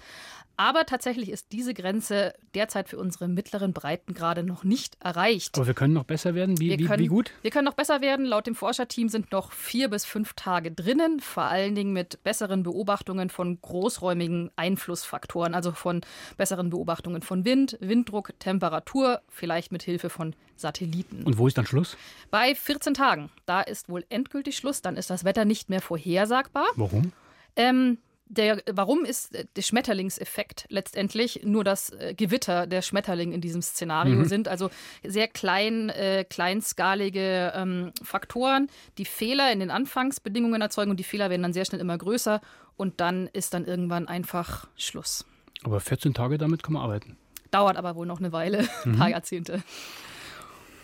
Aber 0.57 0.86
tatsächlich 0.86 1.29
ist 1.29 1.51
diese 1.51 1.74
Grenze 1.74 2.34
derzeit 2.55 2.89
für 2.89 2.98
unsere 2.98 3.27
mittleren 3.27 3.74
Breiten 3.74 4.13
gerade 4.13 4.43
noch 4.43 4.63
nicht 4.63 4.98
erreicht. 5.03 5.57
Aber 5.57 5.67
wir 5.67 5.74
können 5.74 5.93
noch 5.93 6.03
besser 6.03 6.36
werden? 6.36 6.60
Wie, 6.60 6.77
wie, 6.79 6.89
wie 6.89 7.07
gut? 7.07 7.31
Wir 7.41 7.51
können 7.51 7.65
noch 7.65 7.75
besser 7.75 8.01
werden. 8.01 8.25
Laut 8.25 8.48
dem 8.48 8.55
Forscherteam 8.55 9.10
sind 9.10 9.31
noch 9.31 9.51
vier 9.51 9.89
bis 9.89 10.05
fünf 10.05 10.34
Tage 10.34 10.72
drinnen, 10.72 11.19
vor 11.19 11.43
allen 11.43 11.75
Dingen 11.75 11.93
mit 11.93 12.24
besseren 12.24 12.63
Beobachtungen 12.63 13.29
von 13.29 13.60
großräumigen 13.62 14.51
Einflüssen. 14.55 14.66
Einflussfaktoren, 14.67 15.55
also 15.55 15.71
von 15.71 16.01
besseren 16.36 16.69
Beobachtungen 16.69 17.21
von 17.21 17.45
Wind, 17.45 17.77
Winddruck, 17.79 18.33
Temperatur, 18.39 19.21
vielleicht 19.29 19.71
mit 19.71 19.83
Hilfe 19.83 20.09
von 20.09 20.36
Satelliten. 20.55 21.24
Und 21.24 21.38
wo 21.38 21.47
ist 21.47 21.57
dann 21.57 21.65
Schluss? 21.65 21.95
Bei 22.31 22.53
14 22.53 22.93
Tagen. 22.93 23.29
Da 23.45 23.62
ist 23.62 23.89
wohl 23.89 24.05
endgültig 24.09 24.57
Schluss. 24.57 24.81
Dann 24.81 24.97
ist 24.97 25.09
das 25.09 25.24
Wetter 25.24 25.45
nicht 25.45 25.69
mehr 25.69 25.81
vorhersagbar. 25.81 26.67
Warum? 26.75 27.13
Ähm, 27.55 27.97
der, 28.29 28.62
warum 28.72 29.05
ist 29.05 29.38
der 29.55 29.62
Schmetterlingseffekt 29.62 30.65
letztendlich 30.69 31.41
nur 31.43 31.63
das 31.63 31.91
äh, 31.91 32.13
Gewitter 32.15 32.67
der 32.67 32.81
Schmetterling 32.81 33.31
in 33.31 33.41
diesem 33.41 33.62
Szenario 33.62 34.15
mhm. 34.15 34.25
sind? 34.25 34.48
Also 34.48 34.69
sehr 35.03 35.27
klein, 35.27 35.89
äh, 35.89 36.25
kleinskalige 36.29 37.53
ähm, 37.55 37.91
Faktoren, 38.03 38.69
die 38.98 39.05
Fehler 39.05 39.51
in 39.51 39.60
den 39.60 39.72
Anfangsbedingungen 39.72 40.62
erzeugen 40.62 40.91
und 40.91 41.00
die 41.00 41.03
Fehler 41.03 41.29
werden 41.29 41.43
dann 41.43 41.53
sehr 41.53 41.65
schnell 41.65 41.81
immer 41.81 41.98
größer 41.98 42.41
und 42.75 43.00
dann 43.01 43.27
ist 43.27 43.53
dann 43.53 43.65
irgendwann 43.65 44.07
einfach 44.07 44.67
Schluss. 44.75 45.25
Aber 45.63 45.79
14 45.79 46.13
Tage 46.13 46.38
damit 46.38 46.63
kann 46.63 46.74
man 46.74 46.84
arbeiten. 46.84 47.17
Dauert 47.51 47.77
aber 47.77 47.96
wohl 47.96 48.05
noch 48.05 48.19
eine 48.19 48.31
Weile, 48.31 48.60
ein 48.86 48.91
mhm. 48.91 48.98
paar 48.98 49.10
Jahrzehnte. 49.10 49.63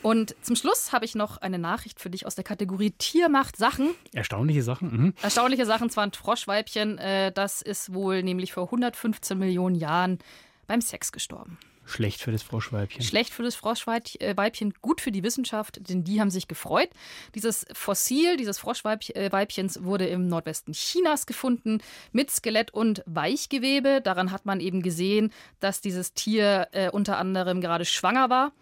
Und 0.03 0.35
zum 0.41 0.55
Schluss 0.55 0.91
habe 0.91 1.05
ich 1.05 1.15
noch 1.15 1.37
eine 1.37 1.57
Nachricht 1.57 1.99
für 1.99 2.09
dich 2.09 2.25
aus 2.25 2.35
der 2.35 2.43
Kategorie 2.43 2.91
Tier 2.91 3.29
macht 3.29 3.57
Sachen. 3.57 3.91
Erstaunliche 4.13 4.61
Sachen. 4.61 4.91
Mhm. 4.91 5.13
Erstaunliche 5.21 5.65
Sachen, 5.65 5.89
zwar 5.89 6.03
ein 6.03 6.11
Froschweibchen, 6.11 6.97
äh, 6.97 7.31
das 7.31 7.61
ist 7.61 7.93
wohl 7.93 8.21
nämlich 8.21 8.53
vor 8.53 8.63
115 8.65 9.37
Millionen 9.37 9.75
Jahren 9.75 10.19
beim 10.67 10.81
Sex 10.81 11.11
gestorben. 11.11 11.57
Schlecht 11.85 12.21
für 12.21 12.31
das 12.31 12.43
Froschweibchen. 12.43 13.03
Schlecht 13.03 13.33
für 13.33 13.43
das 13.43 13.55
Froschweibchen, 13.55 14.73
gut 14.81 15.01
für 15.01 15.11
die 15.11 15.23
Wissenschaft, 15.23 15.89
denn 15.89 16.03
die 16.03 16.21
haben 16.21 16.29
sich 16.29 16.47
gefreut. 16.47 16.89
Dieses 17.35 17.65
Fossil 17.73 18.37
dieses 18.37 18.57
Froschweibchens 18.57 19.83
wurde 19.83 20.07
im 20.07 20.27
Nordwesten 20.27 20.73
Chinas 20.73 21.25
gefunden 21.25 21.81
mit 22.11 22.31
Skelett 22.31 22.73
und 22.73 23.03
Weichgewebe. 23.05 24.01
Daran 24.01 24.31
hat 24.31 24.45
man 24.45 24.61
eben 24.61 24.81
gesehen, 24.81 25.33
dass 25.59 25.81
dieses 25.81 26.13
Tier 26.13 26.69
äh, 26.71 26.89
unter 26.89 27.17
anderem 27.17 27.59
gerade 27.59 27.85
schwanger 27.85 28.29
war. 28.29 28.53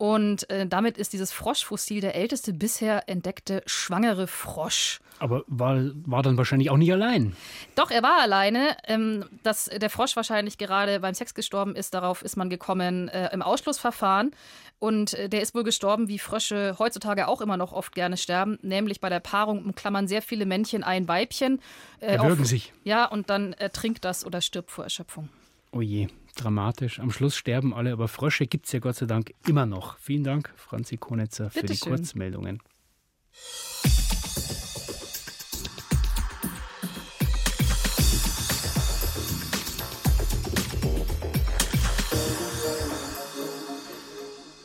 Und 0.00 0.48
äh, 0.48 0.66
damit 0.66 0.96
ist 0.96 1.12
dieses 1.12 1.30
Froschfossil 1.30 2.00
der 2.00 2.14
älteste 2.14 2.54
bisher 2.54 3.06
entdeckte 3.06 3.62
schwangere 3.66 4.26
Frosch. 4.26 5.00
Aber 5.18 5.44
war, 5.46 5.78
war 6.06 6.22
dann 6.22 6.38
wahrscheinlich 6.38 6.70
auch 6.70 6.78
nicht 6.78 6.90
allein. 6.90 7.36
Doch, 7.74 7.90
er 7.90 8.02
war 8.02 8.22
alleine. 8.22 8.78
Ähm, 8.88 9.26
dass 9.42 9.66
der 9.66 9.90
Frosch 9.90 10.16
wahrscheinlich 10.16 10.56
gerade 10.56 11.00
beim 11.00 11.12
Sex 11.12 11.34
gestorben 11.34 11.76
ist, 11.76 11.92
darauf 11.92 12.22
ist 12.22 12.38
man 12.38 12.48
gekommen 12.48 13.08
äh, 13.08 13.28
im 13.34 13.42
Ausschlussverfahren. 13.42 14.30
Und 14.78 15.12
äh, 15.12 15.28
der 15.28 15.42
ist 15.42 15.54
wohl 15.54 15.64
gestorben, 15.64 16.08
wie 16.08 16.18
Frösche 16.18 16.76
heutzutage 16.78 17.28
auch 17.28 17.42
immer 17.42 17.58
noch 17.58 17.74
oft 17.74 17.94
gerne 17.94 18.16
sterben, 18.16 18.58
nämlich 18.62 19.02
bei 19.02 19.10
der 19.10 19.20
Paarung 19.20 19.66
umklammern 19.66 20.08
sehr 20.08 20.22
viele 20.22 20.46
Männchen 20.46 20.82
ein 20.82 21.08
Weibchen. 21.08 21.60
Äh, 21.98 22.14
Erwürgen 22.14 22.44
auf, 22.44 22.48
sich. 22.48 22.72
Ja, 22.84 23.04
und 23.04 23.28
dann 23.28 23.52
ertrinkt 23.52 24.06
das 24.06 24.24
oder 24.24 24.40
stirbt 24.40 24.70
vor 24.70 24.84
Erschöpfung. 24.84 25.28
Oh 25.72 25.80
je 25.80 26.08
dramatisch. 26.36 27.00
Am 27.00 27.10
Schluss 27.10 27.36
sterben 27.36 27.74
alle, 27.74 27.92
aber 27.92 28.08
Frösche 28.08 28.46
gibt 28.46 28.66
es 28.66 28.72
ja 28.72 28.78
Gott 28.80 28.96
sei 28.96 29.06
Dank 29.06 29.32
immer 29.46 29.66
noch. 29.66 29.98
Vielen 29.98 30.24
Dank, 30.24 30.52
Franzi 30.56 30.96
Konitzer, 30.96 31.50
für 31.50 31.60
Bitte 31.60 31.74
die 31.74 31.78
schön. 31.78 31.94
Kurzmeldungen. 31.96 32.62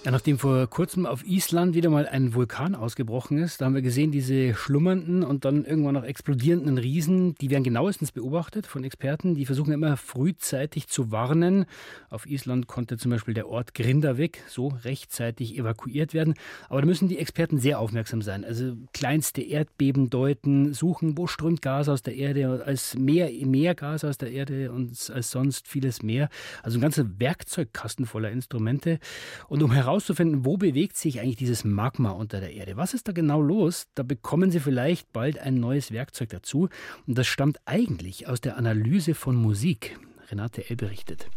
Ja, 0.06 0.12
nachdem 0.12 0.38
vor 0.38 0.68
kurzem 0.68 1.08
auf 1.08 1.26
Island 1.26 1.74
wieder 1.74 1.90
mal 1.90 2.08
ein 2.08 2.36
Vulkan 2.36 2.76
ausgebrochen 2.76 3.40
ist, 3.40 3.60
da 3.60 3.66
haben 3.66 3.74
wir 3.74 3.82
gesehen, 3.82 4.12
diese 4.12 4.54
schlummernden 4.54 5.24
und 5.24 5.46
dann 5.46 5.66
irgendwann 5.66 5.96
noch 5.96 6.04
explodierenden 6.04 6.78
Riesen, 6.78 7.34
die 7.42 7.50
werden 7.50 7.64
genauestens 7.64 8.12
beobachtet 8.12 8.68
von 8.68 8.84
Experten. 8.84 9.34
Die 9.34 9.48
versuchen 9.48 9.74
immer 9.74 9.98
frühzeitig 9.98 10.90
zu 10.90 11.10
warnen. 11.10 11.66
Auf 12.12 12.28
Island 12.28 12.68
konnte 12.68 13.00
zum 13.00 13.10
Beispiel 13.10 13.34
der 13.34 13.50
Ort 13.50 13.74
Grindavik 13.74 14.44
so 14.48 14.68
rechtzeitig 14.68 15.58
evakuiert 15.58 16.14
werden. 16.14 16.36
Aber 16.70 16.82
da 16.82 16.86
müssen 16.86 17.10
die 17.10 17.18
Experten 17.18 17.58
sehr 17.58 17.80
aufmerksam 17.80 18.22
sein. 18.22 18.46
Also 18.46 18.76
kleinste 18.94 19.42
Erdbeben 19.42 20.12
deuten, 20.12 20.76
suchen, 20.76 21.18
wo 21.18 21.26
strömt 21.26 21.64
Gas 21.64 21.90
aus 21.90 22.04
der 22.04 22.14
Erde, 22.14 22.62
als 22.64 22.94
mehr, 22.94 23.32
mehr 23.44 23.74
Gas 23.74 24.04
aus 24.04 24.20
der 24.20 24.30
Erde 24.30 24.72
und 24.72 24.92
als 25.12 25.32
sonst 25.32 25.68
vieles 25.68 26.04
mehr. 26.04 26.30
Also 26.62 26.78
ein 26.78 26.82
ganzer 26.82 27.20
Werkzeugkasten 27.20 28.06
voller 28.06 28.30
Instrumente. 28.30 29.00
Und 29.48 29.64
um 29.64 29.72
heraus 29.72 29.95
herauszufinden, 29.96 30.44
wo 30.44 30.58
bewegt 30.58 30.98
sich 30.98 31.22
eigentlich 31.22 31.38
dieses 31.38 31.64
Magma 31.64 32.12
unter 32.12 32.42
der 32.42 32.54
Erde. 32.54 32.76
Was 32.76 32.94
ist 32.94 33.08
da 33.08 33.14
genau 33.14 33.42
los? 33.42 33.88
Da 33.96 34.04
bekommen 34.04 34.52
Sie 34.52 34.60
vielleicht 34.60 35.14
bald 35.14 35.40
ein 35.40 35.56
neues 35.56 35.92
Werkzeug 35.92 36.30
dazu. 36.30 36.68
Und 37.08 37.18
das 37.18 37.28
stammt 37.28 37.60
eigentlich 37.64 38.28
aus 38.28 38.42
der 38.42 38.58
Analyse 38.58 39.16
von 39.16 39.38
Musik. 39.38 39.98
Renate 40.30 40.70
L. 40.70 40.76
berichtet. 40.76 41.30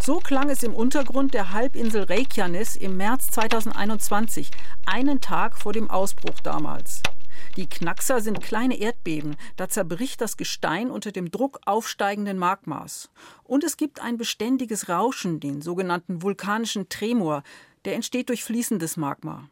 So 0.00 0.18
klang 0.18 0.50
es 0.50 0.62
im 0.62 0.74
Untergrund 0.74 1.34
der 1.34 1.52
Halbinsel 1.52 2.04
Reykjanes 2.04 2.76
im 2.76 2.96
März 2.96 3.30
2021, 3.30 4.50
einen 4.86 5.20
Tag 5.20 5.56
vor 5.58 5.72
dem 5.72 5.90
Ausbruch 5.90 6.38
damals. 6.44 7.02
Die 7.56 7.68
Knackser 7.68 8.22
sind 8.22 8.40
kleine 8.40 8.78
Erdbeben, 8.78 9.36
da 9.56 9.68
zerbricht 9.68 10.22
das 10.22 10.38
Gestein 10.38 10.90
unter 10.90 11.12
dem 11.12 11.30
Druck 11.30 11.60
aufsteigenden 11.66 12.38
Magmas. 12.38 13.10
Und 13.44 13.62
es 13.62 13.76
gibt 13.76 14.00
ein 14.00 14.16
beständiges 14.16 14.88
Rauschen, 14.88 15.38
den 15.38 15.60
sogenannten 15.60 16.22
vulkanischen 16.22 16.88
Tremor, 16.88 17.42
der 17.84 17.94
entsteht 17.94 18.30
durch 18.30 18.42
fließendes 18.42 18.96
Magma. 18.96 19.50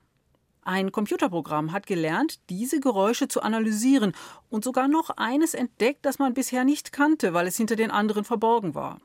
Ein 0.63 0.93
Computerprogramm 0.93 1.73
hat 1.73 1.87
gelernt, 1.87 2.41
diese 2.49 2.81
Geräusche 2.81 3.29
zu 3.29 3.43
analysieren 3.43 4.13
und 4.49 4.65
sogar 4.65 4.89
noch 4.89 5.11
eines 5.11 5.53
entdeckt, 5.53 6.07
das 6.07 6.19
man 6.19 6.33
bisher 6.33 6.65
nicht 6.65 6.93
kannte, 6.93 7.35
weil 7.35 7.47
es 7.47 7.57
hinter 7.59 7.77
den 7.77 7.91
anderen 7.91 8.25
verborgen 8.25 8.75
war. 8.75 8.99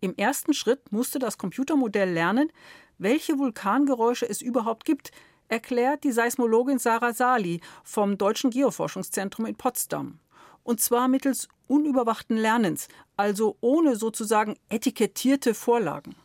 Im 0.00 0.14
ersten 0.16 0.54
Schritt 0.54 0.92
musste 0.92 1.18
das 1.18 1.38
Computermodell 1.38 2.12
lernen, 2.12 2.52
welche 2.98 3.38
Vulkangeräusche 3.38 4.28
es 4.28 4.42
überhaupt 4.42 4.84
gibt, 4.84 5.10
erklärt 5.52 6.02
die 6.04 6.12
Seismologin 6.12 6.78
Sarah 6.78 7.12
Sali 7.12 7.60
vom 7.84 8.16
Deutschen 8.16 8.48
Geoforschungszentrum 8.48 9.44
in 9.44 9.54
Potsdam. 9.54 10.18
Und 10.62 10.80
zwar 10.80 11.08
mittels 11.08 11.48
unüberwachten 11.68 12.38
Lernens, 12.38 12.88
also 13.18 13.58
ohne 13.60 13.96
sozusagen 13.96 14.56
etikettierte 14.70 15.52
Vorlagen. 15.52 16.16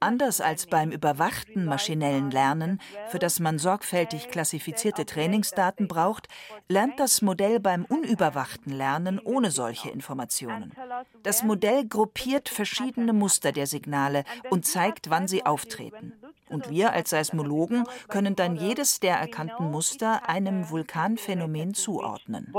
Anders 0.00 0.40
als 0.40 0.66
beim 0.66 0.90
überwachten 0.90 1.64
maschinellen 1.64 2.30
Lernen, 2.30 2.80
für 3.08 3.18
das 3.18 3.40
man 3.40 3.58
sorgfältig 3.58 4.28
klassifizierte 4.28 5.06
Trainingsdaten 5.06 5.88
braucht, 5.88 6.28
lernt 6.68 7.00
das 7.00 7.22
Modell 7.22 7.58
beim 7.58 7.86
unüberwachten 7.86 8.72
Lernen 8.72 9.18
ohne 9.18 9.50
solche 9.50 9.90
Informationen. 9.90 10.74
Das 11.22 11.42
Modell 11.42 11.86
gruppiert 11.86 12.50
verschiedene 12.50 13.14
Muster 13.14 13.52
der 13.52 13.66
Signale 13.66 14.24
und 14.50 14.66
zeigt, 14.66 15.08
wann 15.08 15.26
sie 15.26 15.46
auftreten. 15.46 16.19
Und 16.50 16.68
wir 16.68 16.92
als 16.92 17.10
Seismologen 17.10 17.84
können 18.08 18.36
dann 18.36 18.56
jedes 18.56 19.00
der 19.00 19.16
erkannten 19.16 19.70
Muster 19.70 20.28
einem 20.28 20.68
Vulkanphänomen 20.68 21.74
zuordnen. 21.74 22.52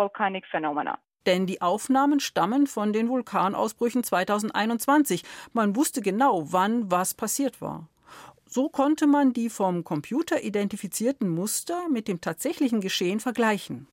Denn 1.26 1.46
die 1.46 1.62
Aufnahmen 1.62 2.20
stammen 2.20 2.66
von 2.66 2.94
den 2.94 3.10
Vulkanausbrüchen 3.10 4.04
2021. 4.04 5.24
Man 5.54 5.76
wusste 5.76 6.02
genau, 6.02 6.52
wann 6.52 6.90
was 6.90 7.14
passiert 7.14 7.62
war. 7.62 7.88
So 8.48 8.70
konnte 8.70 9.08
man 9.08 9.32
die 9.32 9.50
vom 9.50 9.84
Computer 9.84 10.44
identifizierten 10.44 11.30
Muster 11.30 11.88
mit 11.90 12.08
dem 12.08 12.20
tatsächlichen 12.20 12.82
Geschehen 12.82 13.20
vergleichen. 13.20 13.88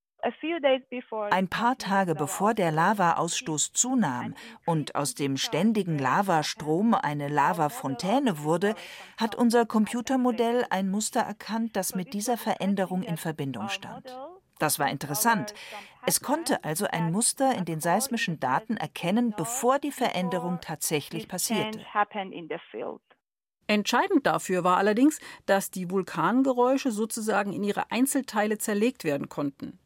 Ein 1.31 1.49
paar 1.49 1.79
Tage 1.79 2.15
bevor 2.15 2.55
der 2.55 2.71
Lavaausstoß 2.71 3.73
zunahm 3.73 4.35
und 4.65 4.95
aus 4.95 5.15
dem 5.15 5.37
ständigen 5.37 5.99
Lavastrom 5.99 6.95
eine 6.95 7.29
Lavafontäne 7.29 8.43
wurde, 8.43 8.75
hat 9.17 9.35
unser 9.35 9.67
Computermodell 9.67 10.67
ein 10.71 10.91
Muster 10.91 11.21
erkannt, 11.21 11.77
das 11.77 11.95
mit 11.95 12.15
dieser 12.15 12.37
Veränderung 12.37 13.03
in 13.03 13.17
Verbindung 13.17 13.69
stand. 13.69 14.17
Das 14.59 14.79
war 14.79 14.91
interessant. 14.91 15.55
Es 16.05 16.21
konnte 16.21 16.65
also 16.65 16.87
ein 16.87 17.13
Muster 17.13 17.55
in 17.55 17.65
den 17.65 17.81
seismischen 17.81 18.41
Daten 18.41 18.77
erkennen, 18.77 19.35
bevor 19.37 19.79
die 19.79 19.93
Veränderung 19.93 20.59
tatsächlich 20.61 21.29
passierte. 21.29 21.85
Entscheidend 23.69 24.27
dafür 24.27 24.65
war 24.65 24.79
allerdings, 24.79 25.19
dass 25.45 25.71
die 25.71 25.91
Vulkangeräusche 25.91 26.91
sozusagen 26.91 27.53
in 27.53 27.63
ihre 27.63 27.91
Einzelteile 27.91 28.57
zerlegt 28.57 29.05
werden 29.05 29.29
konnten. 29.29 29.79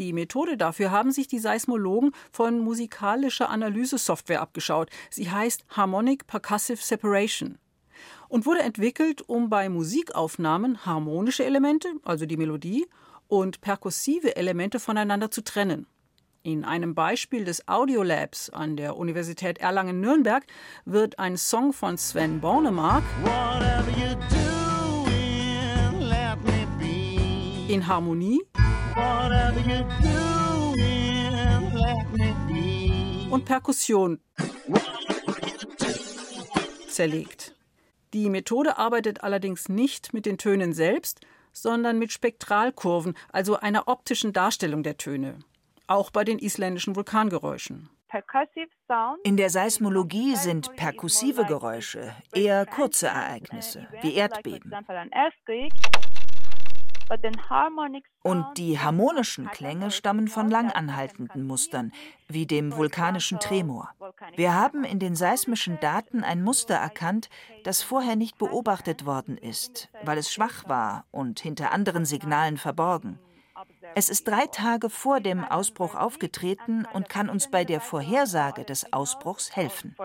Die 0.00 0.12
Methode 0.12 0.56
dafür 0.56 0.90
haben 0.90 1.12
sich 1.12 1.28
die 1.28 1.38
Seismologen 1.38 2.10
von 2.32 2.58
musikalischer 2.58 3.48
Analysesoftware 3.48 4.40
abgeschaut. 4.40 4.90
Sie 5.08 5.30
heißt 5.30 5.64
Harmonic 5.70 6.26
Percussive 6.26 6.82
Separation 6.82 7.58
und 8.28 8.44
wurde 8.44 8.60
entwickelt, 8.62 9.22
um 9.22 9.48
bei 9.48 9.68
Musikaufnahmen 9.68 10.84
harmonische 10.84 11.44
Elemente, 11.44 11.88
also 12.02 12.26
die 12.26 12.36
Melodie, 12.36 12.86
und 13.28 13.60
perkussive 13.60 14.34
Elemente 14.36 14.80
voneinander 14.80 15.30
zu 15.30 15.44
trennen. 15.44 15.86
In 16.48 16.64
einem 16.64 16.94
Beispiel 16.94 17.44
des 17.44 17.68
Audiolabs 17.68 18.48
an 18.48 18.78
der 18.78 18.96
Universität 18.96 19.58
Erlangen-Nürnberg 19.58 20.46
wird 20.86 21.18
ein 21.18 21.36
Song 21.36 21.74
von 21.74 21.98
Sven 21.98 22.40
Bornemark 22.40 23.04
in 27.68 27.86
Harmonie 27.86 28.40
und 33.28 33.44
Perkussion 33.44 34.18
zerlegt. 36.88 37.54
Die 38.14 38.30
Methode 38.30 38.78
arbeitet 38.78 39.22
allerdings 39.22 39.68
nicht 39.68 40.14
mit 40.14 40.24
den 40.24 40.38
Tönen 40.38 40.72
selbst, 40.72 41.20
sondern 41.52 41.98
mit 41.98 42.10
Spektralkurven, 42.10 43.18
also 43.30 43.56
einer 43.56 43.86
optischen 43.86 44.32
Darstellung 44.32 44.82
der 44.82 44.96
Töne. 44.96 45.40
Auch 45.88 46.10
bei 46.10 46.22
den 46.22 46.38
isländischen 46.38 46.94
Vulkangeräuschen. 46.94 47.88
In 49.24 49.36
der 49.36 49.50
Seismologie 49.50 50.36
sind 50.36 50.76
perkussive 50.76 51.44
Geräusche 51.44 52.14
eher 52.32 52.64
kurze 52.66 53.08
Ereignisse, 53.08 53.88
wie 54.02 54.14
Erdbeben. 54.14 54.72
Und 58.22 58.46
die 58.58 58.78
harmonischen 58.78 59.50
Klänge 59.50 59.90
stammen 59.90 60.28
von 60.28 60.50
langanhaltenden 60.50 61.46
Mustern, 61.46 61.92
wie 62.28 62.46
dem 62.46 62.76
vulkanischen 62.76 63.40
Tremor. 63.40 63.90
Wir 64.36 64.54
haben 64.54 64.84
in 64.84 64.98
den 64.98 65.16
seismischen 65.16 65.80
Daten 65.80 66.22
ein 66.22 66.42
Muster 66.42 66.74
erkannt, 66.74 67.30
das 67.64 67.82
vorher 67.82 68.16
nicht 68.16 68.36
beobachtet 68.36 69.06
worden 69.06 69.38
ist, 69.38 69.88
weil 70.04 70.18
es 70.18 70.30
schwach 70.32 70.68
war 70.68 71.06
und 71.10 71.40
hinter 71.40 71.72
anderen 71.72 72.04
Signalen 72.04 72.58
verborgen. 72.58 73.18
Es 73.94 74.08
ist 74.08 74.28
drei 74.28 74.46
Tage 74.46 74.90
vor 74.90 75.20
dem 75.20 75.44
Ausbruch 75.44 75.94
aufgetreten 75.94 76.86
und 76.92 77.08
kann 77.08 77.28
uns 77.28 77.50
bei 77.50 77.64
der 77.64 77.80
Vorhersage 77.80 78.64
des 78.64 78.92
Ausbruchs 78.92 79.56
helfen. 79.56 79.96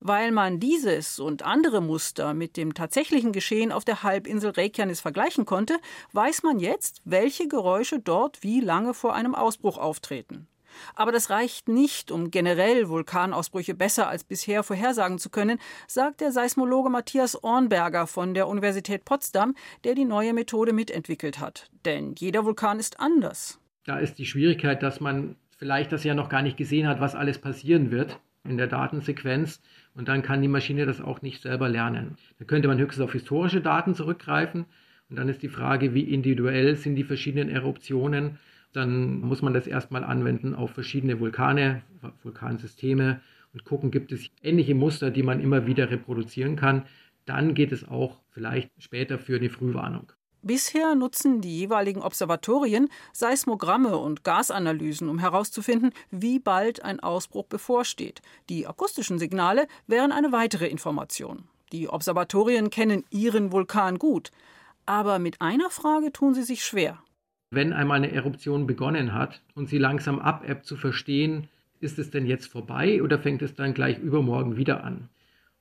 Weil 0.00 0.30
man 0.30 0.60
dieses 0.60 1.18
und 1.18 1.42
andere 1.42 1.80
Muster 1.80 2.34
mit 2.34 2.56
dem 2.56 2.74
tatsächlichen 2.74 3.32
Geschehen 3.32 3.72
auf 3.72 3.84
der 3.84 4.04
Halbinsel 4.04 4.50
Reykjanes 4.50 5.00
vergleichen 5.00 5.44
konnte, 5.44 5.78
weiß 6.12 6.44
man 6.44 6.60
jetzt, 6.60 7.02
welche 7.04 7.48
Geräusche 7.48 7.98
dort 7.98 8.42
wie 8.42 8.60
lange 8.60 8.94
vor 8.94 9.14
einem 9.14 9.34
Ausbruch 9.34 9.76
auftreten. 9.76 10.46
Aber 10.94 11.12
das 11.12 11.30
reicht 11.30 11.68
nicht, 11.68 12.10
um 12.10 12.30
generell 12.30 12.88
Vulkanausbrüche 12.88 13.74
besser 13.74 14.08
als 14.08 14.24
bisher 14.24 14.62
vorhersagen 14.62 15.18
zu 15.18 15.30
können, 15.30 15.58
sagt 15.86 16.20
der 16.20 16.32
Seismologe 16.32 16.90
Matthias 16.90 17.42
Ornberger 17.42 18.06
von 18.06 18.34
der 18.34 18.48
Universität 18.48 19.04
Potsdam, 19.04 19.54
der 19.84 19.94
die 19.94 20.04
neue 20.04 20.32
Methode 20.32 20.72
mitentwickelt 20.72 21.40
hat. 21.40 21.68
Denn 21.84 22.14
jeder 22.18 22.44
Vulkan 22.44 22.78
ist 22.78 23.00
anders. 23.00 23.60
Da 23.84 23.98
ist 23.98 24.18
die 24.18 24.26
Schwierigkeit, 24.26 24.82
dass 24.82 25.00
man 25.00 25.36
vielleicht 25.56 25.92
das 25.92 26.04
ja 26.04 26.14
noch 26.14 26.28
gar 26.28 26.42
nicht 26.42 26.56
gesehen 26.56 26.86
hat, 26.86 27.00
was 27.00 27.14
alles 27.14 27.38
passieren 27.38 27.90
wird 27.90 28.18
in 28.44 28.56
der 28.56 28.66
Datensequenz. 28.66 29.60
Und 29.94 30.08
dann 30.08 30.22
kann 30.22 30.42
die 30.42 30.48
Maschine 30.48 30.86
das 30.86 31.00
auch 31.00 31.22
nicht 31.22 31.42
selber 31.42 31.68
lernen. 31.68 32.16
Da 32.38 32.44
könnte 32.44 32.68
man 32.68 32.78
höchstens 32.78 33.04
auf 33.04 33.12
historische 33.12 33.60
Daten 33.60 33.94
zurückgreifen. 33.94 34.66
Und 35.10 35.16
dann 35.16 35.28
ist 35.28 35.42
die 35.42 35.48
Frage, 35.48 35.94
wie 35.94 36.02
individuell 36.02 36.76
sind 36.76 36.94
die 36.96 37.04
verschiedenen 37.04 37.48
Eruptionen 37.48 38.38
dann 38.78 39.20
muss 39.20 39.42
man 39.42 39.54
das 39.54 39.66
erstmal 39.66 40.04
anwenden 40.04 40.54
auf 40.54 40.70
verschiedene 40.70 41.18
Vulkane, 41.18 41.82
Vulkansysteme 42.22 43.20
und 43.52 43.64
gucken, 43.64 43.90
gibt 43.90 44.12
es 44.12 44.30
ähnliche 44.42 44.76
Muster, 44.76 45.10
die 45.10 45.24
man 45.24 45.40
immer 45.40 45.66
wieder 45.66 45.90
reproduzieren 45.90 46.54
kann. 46.54 46.84
Dann 47.26 47.54
geht 47.54 47.72
es 47.72 47.86
auch 47.86 48.20
vielleicht 48.30 48.70
später 48.78 49.18
für 49.18 49.36
eine 49.36 49.50
Frühwarnung. 49.50 50.12
Bisher 50.42 50.94
nutzen 50.94 51.40
die 51.40 51.58
jeweiligen 51.58 52.00
Observatorien 52.00 52.88
Seismogramme 53.12 53.96
und 53.96 54.22
Gasanalysen, 54.22 55.08
um 55.08 55.18
herauszufinden, 55.18 55.90
wie 56.12 56.38
bald 56.38 56.84
ein 56.84 57.00
Ausbruch 57.00 57.46
bevorsteht. 57.46 58.22
Die 58.48 58.68
akustischen 58.68 59.18
Signale 59.18 59.66
wären 59.88 60.12
eine 60.12 60.30
weitere 60.30 60.68
Information. 60.68 61.48
Die 61.72 61.88
Observatorien 61.88 62.70
kennen 62.70 63.04
ihren 63.10 63.50
Vulkan 63.50 63.98
gut. 63.98 64.30
Aber 64.86 65.18
mit 65.18 65.40
einer 65.40 65.68
Frage 65.68 66.12
tun 66.12 66.34
sie 66.34 66.44
sich 66.44 66.64
schwer 66.64 67.02
wenn 67.50 67.72
einmal 67.72 67.98
eine 67.98 68.12
Eruption 68.12 68.66
begonnen 68.66 69.14
hat 69.14 69.42
und 69.54 69.68
sie 69.68 69.78
langsam 69.78 70.18
abebbt, 70.18 70.66
zu 70.66 70.76
verstehen, 70.76 71.48
ist 71.80 71.98
es 71.98 72.10
denn 72.10 72.26
jetzt 72.26 72.46
vorbei 72.46 73.02
oder 73.02 73.18
fängt 73.18 73.42
es 73.42 73.54
dann 73.54 73.74
gleich 73.74 73.98
übermorgen 73.98 74.56
wieder 74.56 74.84
an? 74.84 75.08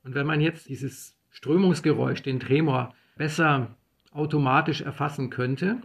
Und 0.04 0.16
wenn 0.16 0.28
man 0.28 0.42
jetzt 0.42 0.70
dieses 0.70 1.16
Strömungsgeräusch, 1.30 2.22
den 2.24 2.40
Tremor, 2.40 2.94
besser 3.18 3.76
automatisch 4.12 4.82
erfassen 4.82 5.30
könnte, 5.30 5.78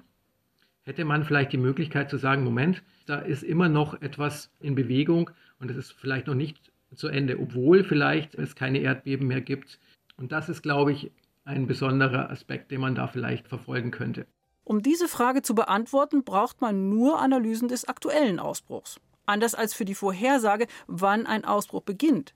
hätte 0.84 1.04
man 1.04 1.24
vielleicht 1.24 1.52
die 1.52 1.58
Möglichkeit 1.58 2.10
zu 2.10 2.16
sagen, 2.16 2.44
Moment, 2.44 2.82
da 3.06 3.18
ist 3.18 3.42
immer 3.42 3.68
noch 3.68 4.00
etwas 4.00 4.50
in 4.60 4.74
Bewegung 4.74 5.30
und 5.58 5.70
es 5.70 5.76
ist 5.76 5.92
vielleicht 5.92 6.26
noch 6.26 6.34
nicht 6.34 6.72
zu 6.94 7.08
Ende, 7.08 7.38
obwohl 7.38 7.84
vielleicht 7.84 8.34
es 8.34 8.54
keine 8.54 8.78
Erdbeben 8.78 9.26
mehr 9.26 9.40
gibt. 9.40 9.78
Und 10.16 10.32
das 10.32 10.48
ist, 10.48 10.62
glaube 10.62 10.92
ich, 10.92 11.10
ein 11.44 11.66
besonderer 11.66 12.30
Aspekt, 12.30 12.70
den 12.70 12.80
man 12.80 12.94
da 12.94 13.06
vielleicht 13.06 13.48
verfolgen 13.48 13.90
könnte. 13.90 14.26
Um 14.64 14.82
diese 14.82 15.08
Frage 15.08 15.42
zu 15.42 15.54
beantworten, 15.54 16.24
braucht 16.24 16.60
man 16.60 16.88
nur 16.88 17.18
Analysen 17.18 17.68
des 17.68 17.84
aktuellen 17.86 18.38
Ausbruchs. 18.38 19.00
Anders 19.26 19.54
als 19.54 19.74
für 19.74 19.84
die 19.84 19.94
Vorhersage, 19.94 20.66
wann 20.86 21.26
ein 21.26 21.44
Ausbruch 21.44 21.82
beginnt. 21.82 22.34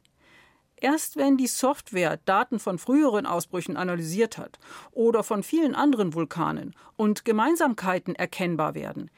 Erst 0.79 1.17
wenn 1.17 1.37
die 1.37 1.47
Software 1.47 2.19
Daten 2.25 2.59
von 2.59 2.79
früheren 2.79 3.27
Ausbrüchen 3.27 3.77
analysiert 3.77 4.37
hat 4.37 4.59
oder 4.93 5.23
von 5.23 5.43
vielen 5.43 5.75
anderen 5.75 6.13
Vulkanen 6.13 6.75
und 6.97 7.25
Gemeinsamkeiten 7.25 8.15
erkennbar 8.15 8.75
werden, 8.75 9.11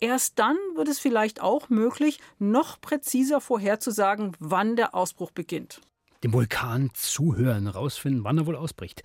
erst 0.00 0.38
dann 0.38 0.56
wird 0.74 0.88
es 0.88 0.98
vielleicht 0.98 1.40
auch 1.40 1.70
möglich, 1.70 2.20
noch 2.38 2.80
präziser 2.80 3.40
vorherzusagen, 3.40 4.36
wann 4.38 4.76
der 4.76 4.94
Ausbruch 4.94 5.30
beginnt 5.30 5.80
dem 6.24 6.32
Vulkan 6.32 6.90
zuhören, 6.94 7.68
rausfinden, 7.68 8.24
wann 8.24 8.38
er 8.38 8.46
wohl 8.46 8.56
ausbricht. 8.56 9.02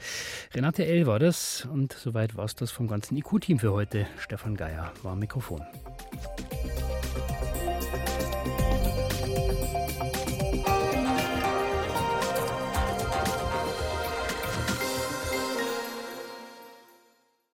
Renate 0.54 0.86
L. 0.86 1.06
war 1.06 1.20
das 1.20 1.68
und 1.72 1.94
soweit 1.94 2.36
war 2.36 2.46
es 2.46 2.56
das 2.56 2.72
vom 2.72 2.88
ganzen 2.88 3.18
IQ-Team 3.18 3.60
für 3.60 3.72
heute. 3.72 4.08
Stefan 4.20 4.56
Geier 4.56 4.92
war 5.04 5.14
am 5.14 5.20
Mikrofon. 5.20 5.62